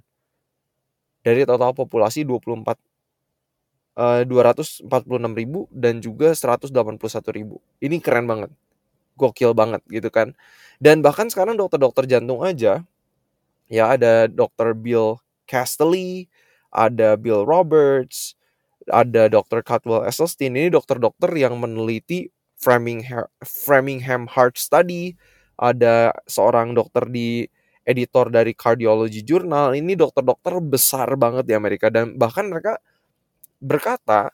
[1.22, 2.78] Dari total populasi 24
[3.98, 4.90] uh, 246
[5.38, 6.72] ribu dan juga 181
[7.36, 7.62] ribu.
[7.78, 8.52] Ini keren banget.
[9.20, 10.34] Gokil banget gitu kan.
[10.82, 12.82] Dan bahkan sekarang dokter-dokter jantung aja
[13.72, 16.28] ya ada dokter Bill Castelli,
[16.74, 18.36] ada Bill Roberts,
[18.90, 20.58] ada dokter Caldwell Esselstyn.
[20.58, 22.32] Ini dokter-dokter yang meneliti
[22.62, 25.18] Framingham, Framingham Heart Study,
[25.58, 27.50] ada seorang dokter di
[27.82, 29.74] editor dari Cardiology Journal.
[29.74, 32.78] Ini dokter-dokter besar banget di Amerika dan bahkan mereka
[33.58, 34.30] berkata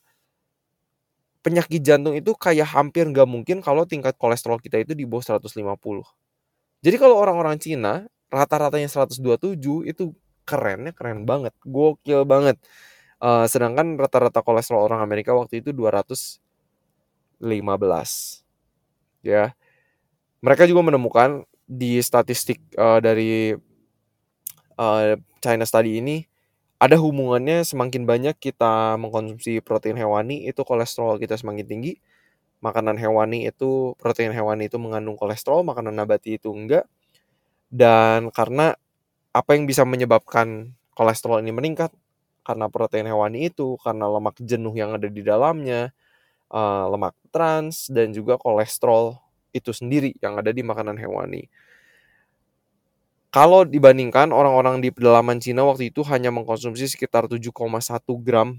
[1.43, 6.03] penyakit jantung itu kayak hampir nggak mungkin kalau tingkat kolesterol kita itu di bawah 150.
[6.83, 9.55] Jadi kalau orang-orang Cina rata-ratanya 127
[9.87, 10.11] itu
[10.43, 12.59] kerennya keren banget, gokil banget.
[13.17, 16.46] Uh, sedangkan rata-rata kolesterol orang Amerika waktu itu 215.
[19.25, 19.53] Ya.
[20.41, 23.57] Mereka juga menemukan di statistik uh, dari
[24.79, 26.23] uh, China Study ini
[26.77, 31.93] ada hubungannya semakin banyak kita mengkonsumsi protein hewani itu kolesterol kita semakin tinggi
[32.61, 36.89] makanan hewani itu protein hewani itu mengandung kolesterol, makanan nabati itu enggak.
[37.69, 38.73] Dan karena
[39.35, 41.93] apa yang bisa menyebabkan kolesterol ini meningkat?
[42.41, 45.91] Karena protein hewani itu, karena lemak jenuh yang ada di dalamnya,
[46.51, 49.19] uh, lemak trans dan juga kolesterol
[49.55, 51.47] itu sendiri yang ada di makanan hewani.
[53.27, 57.51] Kalau dibandingkan orang-orang di pedalaman Cina waktu itu hanya mengkonsumsi sekitar 7,1
[58.23, 58.55] gram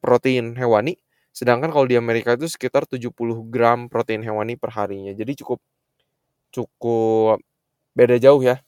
[0.00, 0.96] protein hewani,
[1.30, 3.12] sedangkan kalau di Amerika itu sekitar 70
[3.52, 5.12] gram protein hewani per harinya.
[5.12, 5.60] Jadi cukup
[6.50, 7.38] cukup
[7.94, 8.58] beda jauh ya.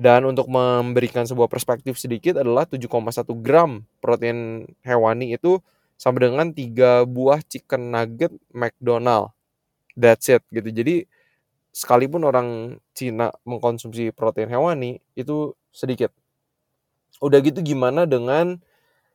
[0.00, 2.88] Dan untuk memberikan sebuah perspektif sedikit adalah 7,1
[3.44, 5.60] gram protein hewani itu
[6.00, 9.36] sama dengan tiga buah chicken nugget McDonald.
[9.92, 10.72] That's it gitu.
[10.72, 11.04] Jadi
[11.76, 16.08] sekalipun orang Cina mengkonsumsi protein hewani itu sedikit.
[17.20, 18.56] Udah gitu gimana dengan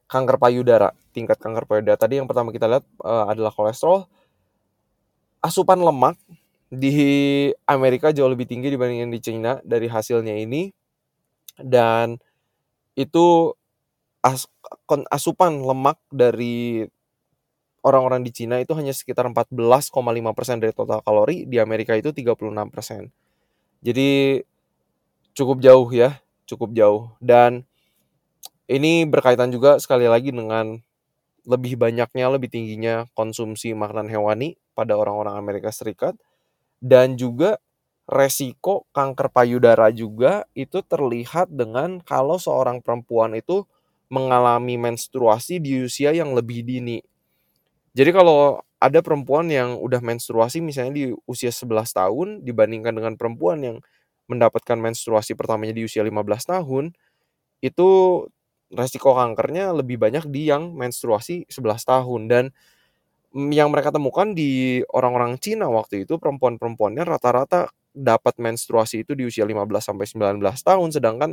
[0.05, 0.93] kanker payudara?
[1.09, 4.05] Tingkat kanker payudara tadi yang pertama kita lihat uh, adalah kolesterol.
[5.41, 6.21] Asupan lemak
[6.69, 10.69] di Amerika jauh lebih tinggi dibandingkan di Cina dari hasilnya ini.
[11.57, 12.21] Dan
[12.93, 13.57] itu
[14.25, 14.49] as,
[15.13, 16.89] asupan lemak dari
[17.85, 23.13] orang-orang di Cina itu hanya sekitar 14,5% dari total kalori, di Amerika itu 36%.
[23.85, 24.41] Jadi
[25.37, 26.17] cukup jauh ya,
[26.49, 27.13] cukup jauh.
[27.21, 27.61] Dan
[28.65, 30.81] ini berkaitan juga sekali lagi dengan
[31.45, 36.17] lebih banyaknya, lebih tingginya konsumsi makanan hewani pada orang-orang Amerika Serikat
[36.81, 37.61] dan juga
[38.09, 43.65] resiko kanker payudara juga itu terlihat dengan kalau seorang perempuan itu
[44.11, 47.01] mengalami menstruasi di usia yang lebih dini.
[47.95, 53.63] Jadi kalau ada perempuan yang udah menstruasi misalnya di usia 11 tahun dibandingkan dengan perempuan
[53.63, 53.77] yang
[54.27, 56.93] mendapatkan menstruasi pertamanya di usia 15 tahun,
[57.63, 57.89] itu
[58.73, 62.45] resiko kankernya lebih banyak di yang menstruasi 11 tahun dan
[63.35, 69.43] yang mereka temukan di orang-orang Cina waktu itu perempuan-perempuannya rata-rata dapat menstruasi itu di usia
[69.43, 71.31] 15 sampai 19 tahun sedangkan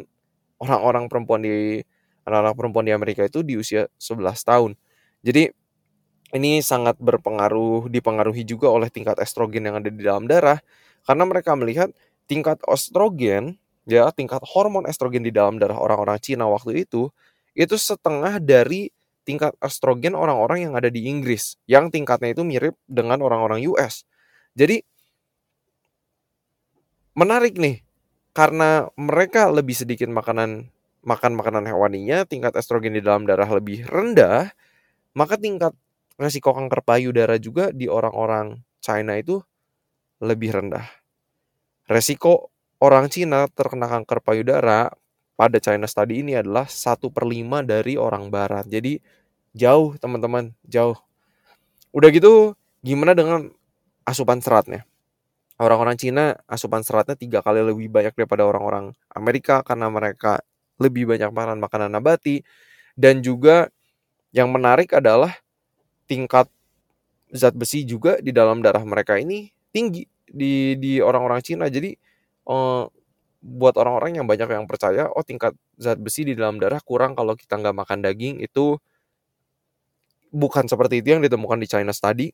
[0.63, 1.83] orang-orang perempuan di
[2.27, 4.71] anak-anak perempuan di Amerika itu di usia 11 tahun.
[5.23, 5.51] Jadi
[6.33, 10.59] ini sangat berpengaruh dipengaruhi juga oleh tingkat estrogen yang ada di dalam darah
[11.05, 11.93] karena mereka melihat
[12.25, 17.13] tingkat estrogen ya tingkat hormon estrogen di dalam darah orang-orang Cina waktu itu
[17.53, 18.89] itu setengah dari
[19.23, 24.09] tingkat estrogen orang-orang yang ada di Inggris yang tingkatnya itu mirip dengan orang-orang US.
[24.57, 24.83] Jadi
[27.13, 27.85] menarik nih
[28.33, 30.72] karena mereka lebih sedikit makanan
[31.03, 34.55] makan makanan hewaninya, tingkat estrogen di dalam darah lebih rendah,
[35.15, 35.75] maka tingkat
[36.17, 39.43] resiko kanker payudara juga di orang-orang China itu
[40.23, 40.87] lebih rendah.
[41.91, 44.95] Resiko orang Cina terkena kanker payudara
[45.35, 48.71] pada China Study ini adalah satu per lima dari orang Barat.
[48.71, 49.03] Jadi
[49.53, 50.95] jauh teman-teman, jauh.
[51.91, 53.51] Udah gitu, gimana dengan
[54.07, 54.87] asupan seratnya?
[55.59, 60.43] Orang-orang Cina asupan seratnya tiga kali lebih banyak daripada orang-orang Amerika karena mereka
[60.83, 62.43] lebih banyak makan makanan nabati
[62.99, 63.71] dan juga
[64.35, 65.33] yang menarik adalah
[66.11, 66.51] tingkat
[67.33, 71.69] zat besi juga di dalam darah mereka ini tinggi di di orang-orang Cina.
[71.69, 71.97] Jadi
[72.49, 72.85] uh,
[73.43, 77.35] buat orang-orang yang banyak yang percaya, oh tingkat zat besi di dalam darah kurang kalau
[77.35, 78.79] kita nggak makan daging itu
[80.33, 82.33] bukan seperti itu yang ditemukan di China Study,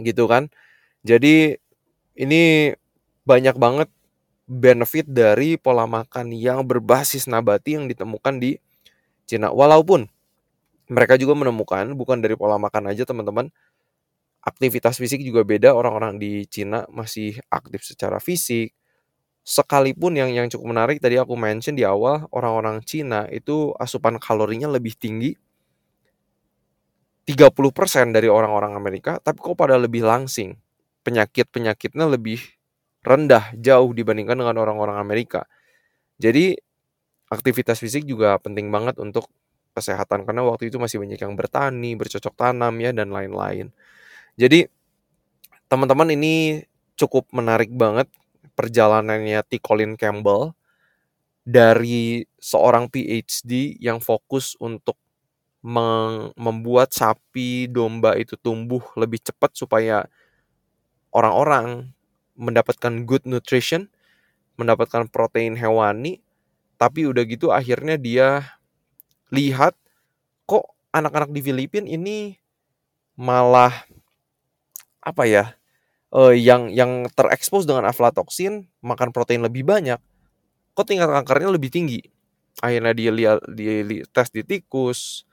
[0.00, 0.50] gitu kan?
[1.06, 1.56] Jadi
[2.18, 2.72] ini
[3.24, 3.88] banyak banget
[4.46, 8.56] benefit dari pola makan yang berbasis nabati yang ditemukan di
[9.26, 9.50] Cina.
[9.50, 10.06] Walaupun
[10.86, 13.50] mereka juga menemukan bukan dari pola makan aja teman-teman
[14.46, 15.74] aktivitas fisik juga beda.
[15.74, 18.70] Orang-orang di Cina masih aktif secara fisik.
[19.46, 24.70] Sekalipun yang yang cukup menarik tadi aku mention di awal orang-orang Cina itu asupan kalorinya
[24.70, 25.34] lebih tinggi.
[27.26, 30.54] 30% dari orang-orang Amerika tapi kok pada lebih langsing.
[31.02, 32.55] Penyakit-penyakitnya lebih
[33.06, 35.46] rendah jauh dibandingkan dengan orang-orang Amerika
[36.16, 36.56] jadi
[37.28, 39.28] aktivitas fisik juga penting banget untuk
[39.76, 43.68] kesehatan karena waktu itu masih banyak yang bertani, bercocok tanam ya dan lain-lain.
[44.40, 44.64] Jadi
[45.68, 46.64] teman-teman ini
[46.96, 48.08] cukup menarik banget
[48.56, 49.60] perjalanannya T.
[49.60, 50.56] Colin Campbell
[51.44, 54.96] dari seorang PhD yang fokus untuk
[56.38, 60.06] membuat sapi domba itu tumbuh lebih cepat supaya
[61.10, 61.90] orang-orang
[62.36, 63.88] mendapatkan good nutrition,
[64.60, 66.20] mendapatkan protein hewani,
[66.76, 68.28] tapi udah gitu akhirnya dia
[69.32, 69.74] lihat
[70.46, 72.36] kok anak-anak di Filipina ini
[73.16, 73.72] malah
[75.00, 75.44] apa ya
[76.12, 79.98] uh, yang yang terekspos dengan aflatoksin makan protein lebih banyak
[80.76, 82.04] kok tingkat kankernya lebih tinggi?
[82.60, 85.24] Akhirnya dia lihat dia li, tes di tikus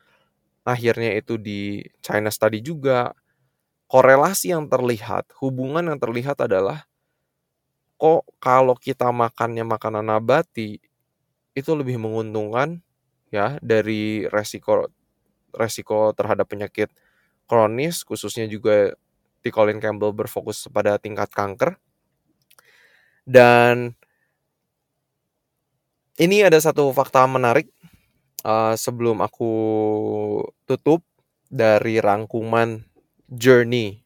[0.64, 3.12] akhirnya itu di China study juga.
[3.92, 6.90] Korelasi yang terlihat, hubungan yang terlihat adalah
[7.98, 10.82] kok kalau kita makannya makanan nabati
[11.54, 12.82] itu lebih menguntungkan
[13.30, 14.90] ya dari resiko
[15.54, 16.90] resiko terhadap penyakit
[17.46, 18.98] kronis khususnya juga
[19.44, 19.52] T.
[19.54, 21.78] Colin Campbell berfokus pada tingkat kanker
[23.24, 23.94] dan
[26.18, 27.70] ini ada satu fakta menarik
[28.46, 29.52] uh, sebelum aku
[30.70, 31.02] tutup
[31.50, 32.86] dari rangkuman
[33.30, 34.02] journey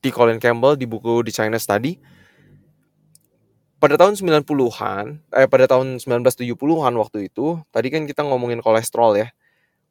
[0.00, 0.10] T.
[0.10, 2.19] Colin Campbell di buku The China Study
[3.80, 9.32] pada tahun 90-an, eh pada tahun 1970-an waktu itu, tadi kan kita ngomongin kolesterol ya.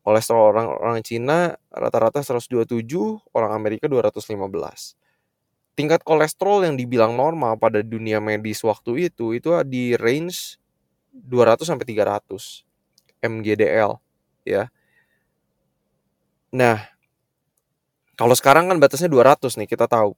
[0.06, 2.86] Kolesterol orang orang Cina rata-rata 127,
[3.34, 4.94] orang Amerika 215.
[5.74, 10.62] Tingkat kolesterol yang dibilang normal pada dunia medis waktu itu itu di range
[11.10, 12.30] 200 sampai 300
[13.26, 13.98] mgdl
[14.46, 14.70] ya.
[16.54, 16.84] Nah,
[18.20, 20.14] kalau sekarang kan batasnya 200 nih kita tahu.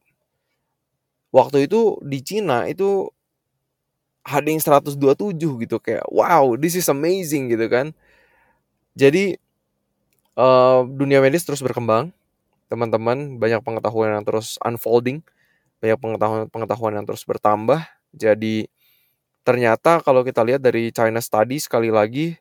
[1.32, 3.08] Waktu itu di Cina itu
[4.22, 4.98] yang 127
[5.38, 7.94] gitu kayak wow this is amazing gitu kan.
[8.94, 9.40] Jadi
[10.38, 12.14] uh, dunia medis terus berkembang
[12.70, 13.42] teman-teman.
[13.42, 15.26] Banyak pengetahuan yang terus unfolding
[15.82, 17.82] banyak pengetahuan pengetahuan yang terus bertambah.
[18.14, 18.70] Jadi
[19.42, 22.38] ternyata kalau kita lihat dari China Study sekali lagi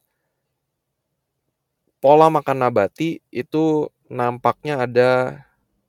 [2.04, 5.08] pola makan nabati itu nampaknya ada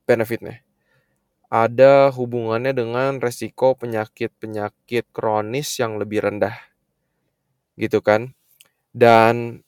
[0.08, 0.64] benefitnya
[1.52, 6.56] ada hubungannya dengan resiko penyakit-penyakit kronis yang lebih rendah.
[7.76, 8.32] Gitu kan?
[8.96, 9.60] Dan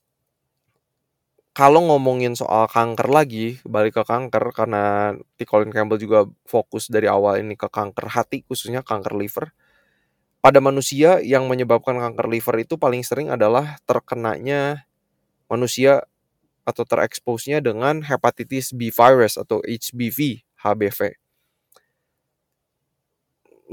[1.51, 5.43] kalau ngomongin soal kanker lagi, balik ke kanker karena T.
[5.43, 9.51] Colin Campbell juga fokus dari awal ini ke kanker hati, khususnya kanker liver.
[10.39, 14.87] Pada manusia yang menyebabkan kanker liver itu paling sering adalah terkenanya
[15.51, 16.07] manusia
[16.63, 21.22] atau tereksposnya dengan hepatitis B virus atau HBV, HBV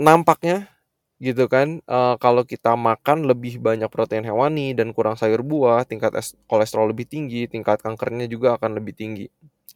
[0.01, 0.73] nampaknya
[1.21, 6.17] gitu kan uh, kalau kita makan lebih banyak protein hewani dan kurang sayur buah tingkat
[6.49, 9.29] kolesterol lebih tinggi tingkat kankernya juga akan lebih tinggi.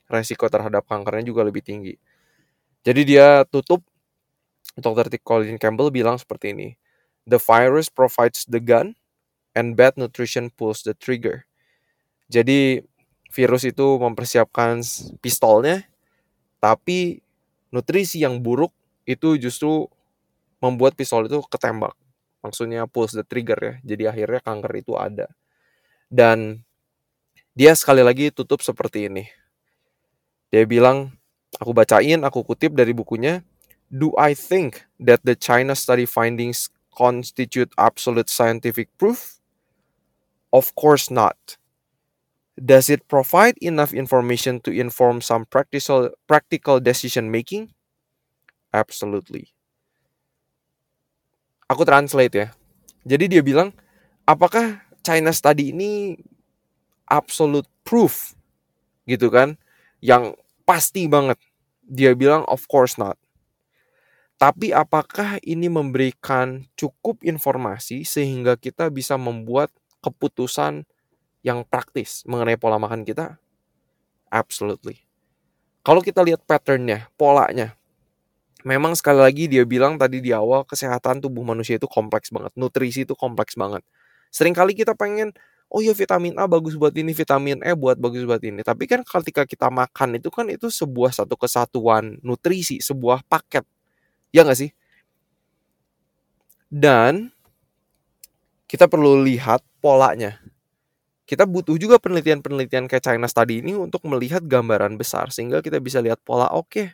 [0.09, 2.01] Resiko terhadap kankernya juga lebih tinggi.
[2.85, 3.85] Jadi dia tutup.
[4.75, 5.07] Dr.
[5.23, 6.69] Colin Campbell bilang seperti ini
[7.29, 8.99] the virus provides the gun
[9.55, 11.47] and bad nutrition pulls the trigger.
[12.27, 12.83] Jadi
[13.31, 14.81] virus itu mempersiapkan
[15.23, 15.85] pistolnya
[16.59, 17.21] tapi
[17.71, 18.73] nutrisi yang buruk
[19.05, 19.87] itu justru
[20.65, 21.93] membuat pistol itu ketembak.
[22.41, 23.75] Maksudnya pulse the trigger ya.
[23.85, 25.29] Jadi akhirnya kanker itu ada.
[26.09, 26.65] Dan
[27.53, 29.29] dia sekali lagi tutup seperti ini.
[30.49, 31.13] Dia bilang,
[31.61, 33.45] aku bacain, aku kutip dari bukunya,
[33.93, 39.39] Do I think that the China study findings constitute absolute scientific proof?
[40.51, 41.59] Of course not.
[42.55, 47.75] Does it provide enough information to inform some practical practical decision making?
[48.71, 49.54] Absolutely
[51.69, 52.49] aku translate ya.
[53.05, 53.73] Jadi dia bilang,
[54.25, 56.17] apakah China Study ini
[57.09, 58.33] absolute proof
[59.05, 59.61] gitu kan?
[60.01, 61.37] Yang pasti banget.
[61.85, 63.21] Dia bilang of course not.
[64.41, 69.71] Tapi apakah ini memberikan cukup informasi sehingga kita bisa membuat
[70.03, 70.85] keputusan
[71.45, 73.39] yang praktis mengenai pola makan kita?
[74.33, 75.05] Absolutely.
[75.85, 77.77] Kalau kita lihat patternnya, polanya,
[78.65, 83.05] memang sekali lagi dia bilang tadi di awal kesehatan tubuh manusia itu kompleks banget, nutrisi
[83.05, 83.85] itu kompleks banget.
[84.33, 85.31] Seringkali kita pengen
[85.71, 88.65] oh ya vitamin A bagus buat ini, vitamin E buat bagus buat ini.
[88.65, 93.63] Tapi kan ketika kita makan itu kan itu sebuah satu kesatuan nutrisi, sebuah paket.
[94.35, 94.71] Ya nggak sih?
[96.73, 97.31] Dan
[98.67, 100.41] kita perlu lihat polanya.
[101.25, 106.05] Kita butuh juga penelitian-penelitian kayak China Study ini untuk melihat gambaran besar sehingga kita bisa
[106.05, 106.69] lihat pola oke.
[106.69, 106.87] Okay,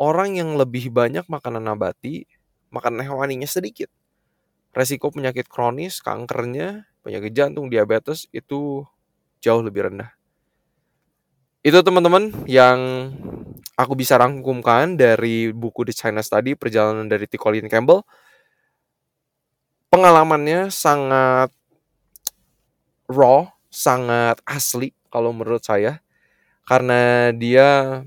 [0.00, 2.24] orang yang lebih banyak makanan nabati,
[2.72, 3.92] makanan hewaninya sedikit.
[4.72, 8.88] Resiko penyakit kronis, kankernya, penyakit jantung, diabetes itu
[9.44, 10.16] jauh lebih rendah.
[11.60, 13.12] Itu teman-teman yang
[13.76, 17.36] aku bisa rangkumkan dari buku The China Study, perjalanan dari T.
[17.36, 18.00] Colin Campbell.
[19.92, 21.52] Pengalamannya sangat
[23.10, 26.00] raw, sangat asli kalau menurut saya.
[26.64, 28.00] Karena dia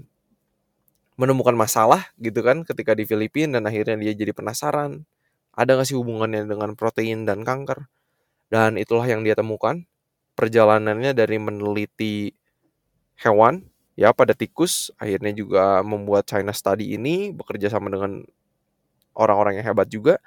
[1.15, 5.05] menemukan masalah gitu kan ketika di Filipina dan akhirnya dia jadi penasaran.
[5.53, 7.85] Ada nggak sih hubungannya dengan protein dan kanker?
[8.49, 9.85] Dan itulah yang dia temukan.
[10.33, 12.33] Perjalanannya dari meneliti
[13.21, 13.61] hewan
[13.93, 18.25] ya pada tikus akhirnya juga membuat China Study ini bekerja sama dengan
[19.13, 20.17] orang-orang yang hebat juga.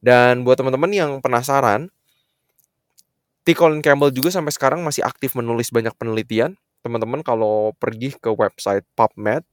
[0.00, 1.92] Dan buat teman-teman yang penasaran
[3.44, 3.52] T.
[3.52, 6.56] Colin Campbell juga sampai sekarang masih aktif menulis banyak penelitian.
[6.80, 9.44] Teman-teman kalau pergi ke website PubMed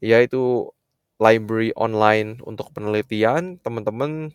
[0.00, 0.70] yaitu
[1.16, 3.56] library online untuk penelitian.
[3.60, 4.32] Teman-teman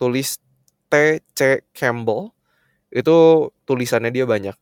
[0.00, 0.40] tulis
[0.88, 1.64] T.C.
[1.74, 2.32] Campbell.
[2.94, 4.54] Itu tulisannya dia banyak.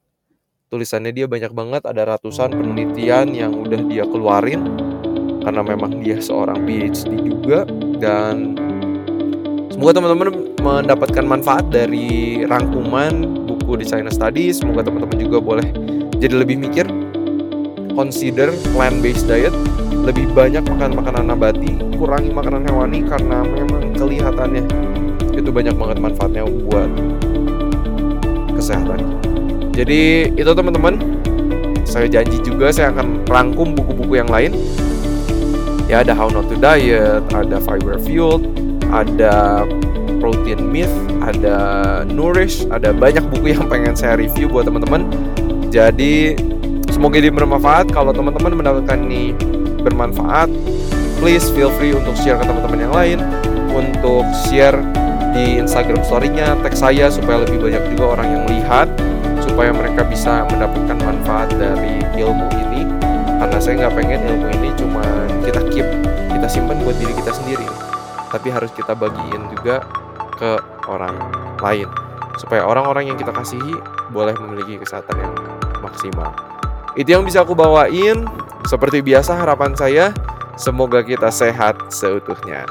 [0.72, 4.64] Tulisannya dia banyak banget, ada ratusan penelitian yang udah dia keluarin
[5.44, 7.66] karena memang dia seorang PhD juga
[8.00, 8.56] dan
[9.68, 14.62] semoga teman-teman mendapatkan manfaat dari rangkuman buku di China Studies.
[14.62, 15.66] Semoga teman-teman juga boleh
[16.16, 16.86] jadi lebih mikir
[17.94, 19.54] consider plant based diet.
[20.02, 24.66] Lebih banyak makan makanan nabati kurangi makanan hewani karena memang kelihatannya
[25.30, 26.90] itu banyak banget manfaatnya buat
[28.58, 29.00] kesehatan.
[29.72, 30.98] Jadi itu teman-teman.
[31.86, 34.56] Saya janji juga saya akan rangkum buku-buku yang lain.
[35.86, 38.48] Ya ada How Not to Diet ada Fiber Fueled
[38.88, 39.68] ada
[40.16, 41.56] Protein Myth ada
[42.08, 45.04] Nourish ada banyak buku yang pengen saya review buat teman-teman.
[45.68, 46.36] Jadi
[47.02, 47.90] Semoga ini bermanfaat.
[47.90, 49.34] Kalau teman-teman mendapatkan ini
[49.82, 50.46] bermanfaat,
[51.18, 53.18] please feel free untuk share ke teman-teman yang lain,
[53.74, 54.78] untuk share
[55.34, 58.86] di Instagram story-nya, tag saya supaya lebih banyak juga orang yang lihat,
[59.42, 62.86] supaya mereka bisa mendapatkan manfaat dari ilmu ini.
[63.34, 65.02] Karena saya nggak pengen ilmu ini cuma
[65.42, 65.88] kita keep,
[66.38, 67.66] kita simpan buat diri kita sendiri,
[68.30, 69.82] tapi harus kita bagiin juga
[70.38, 70.54] ke
[70.86, 71.18] orang
[71.58, 71.90] lain
[72.38, 73.74] supaya orang-orang yang kita kasihi
[74.14, 75.34] boleh memiliki kesehatan yang
[75.82, 76.51] maksimal.
[76.92, 78.28] Itu yang bisa aku bawain.
[78.62, 80.14] Seperti biasa harapan saya,
[80.54, 82.62] semoga kita sehat seutuhnya.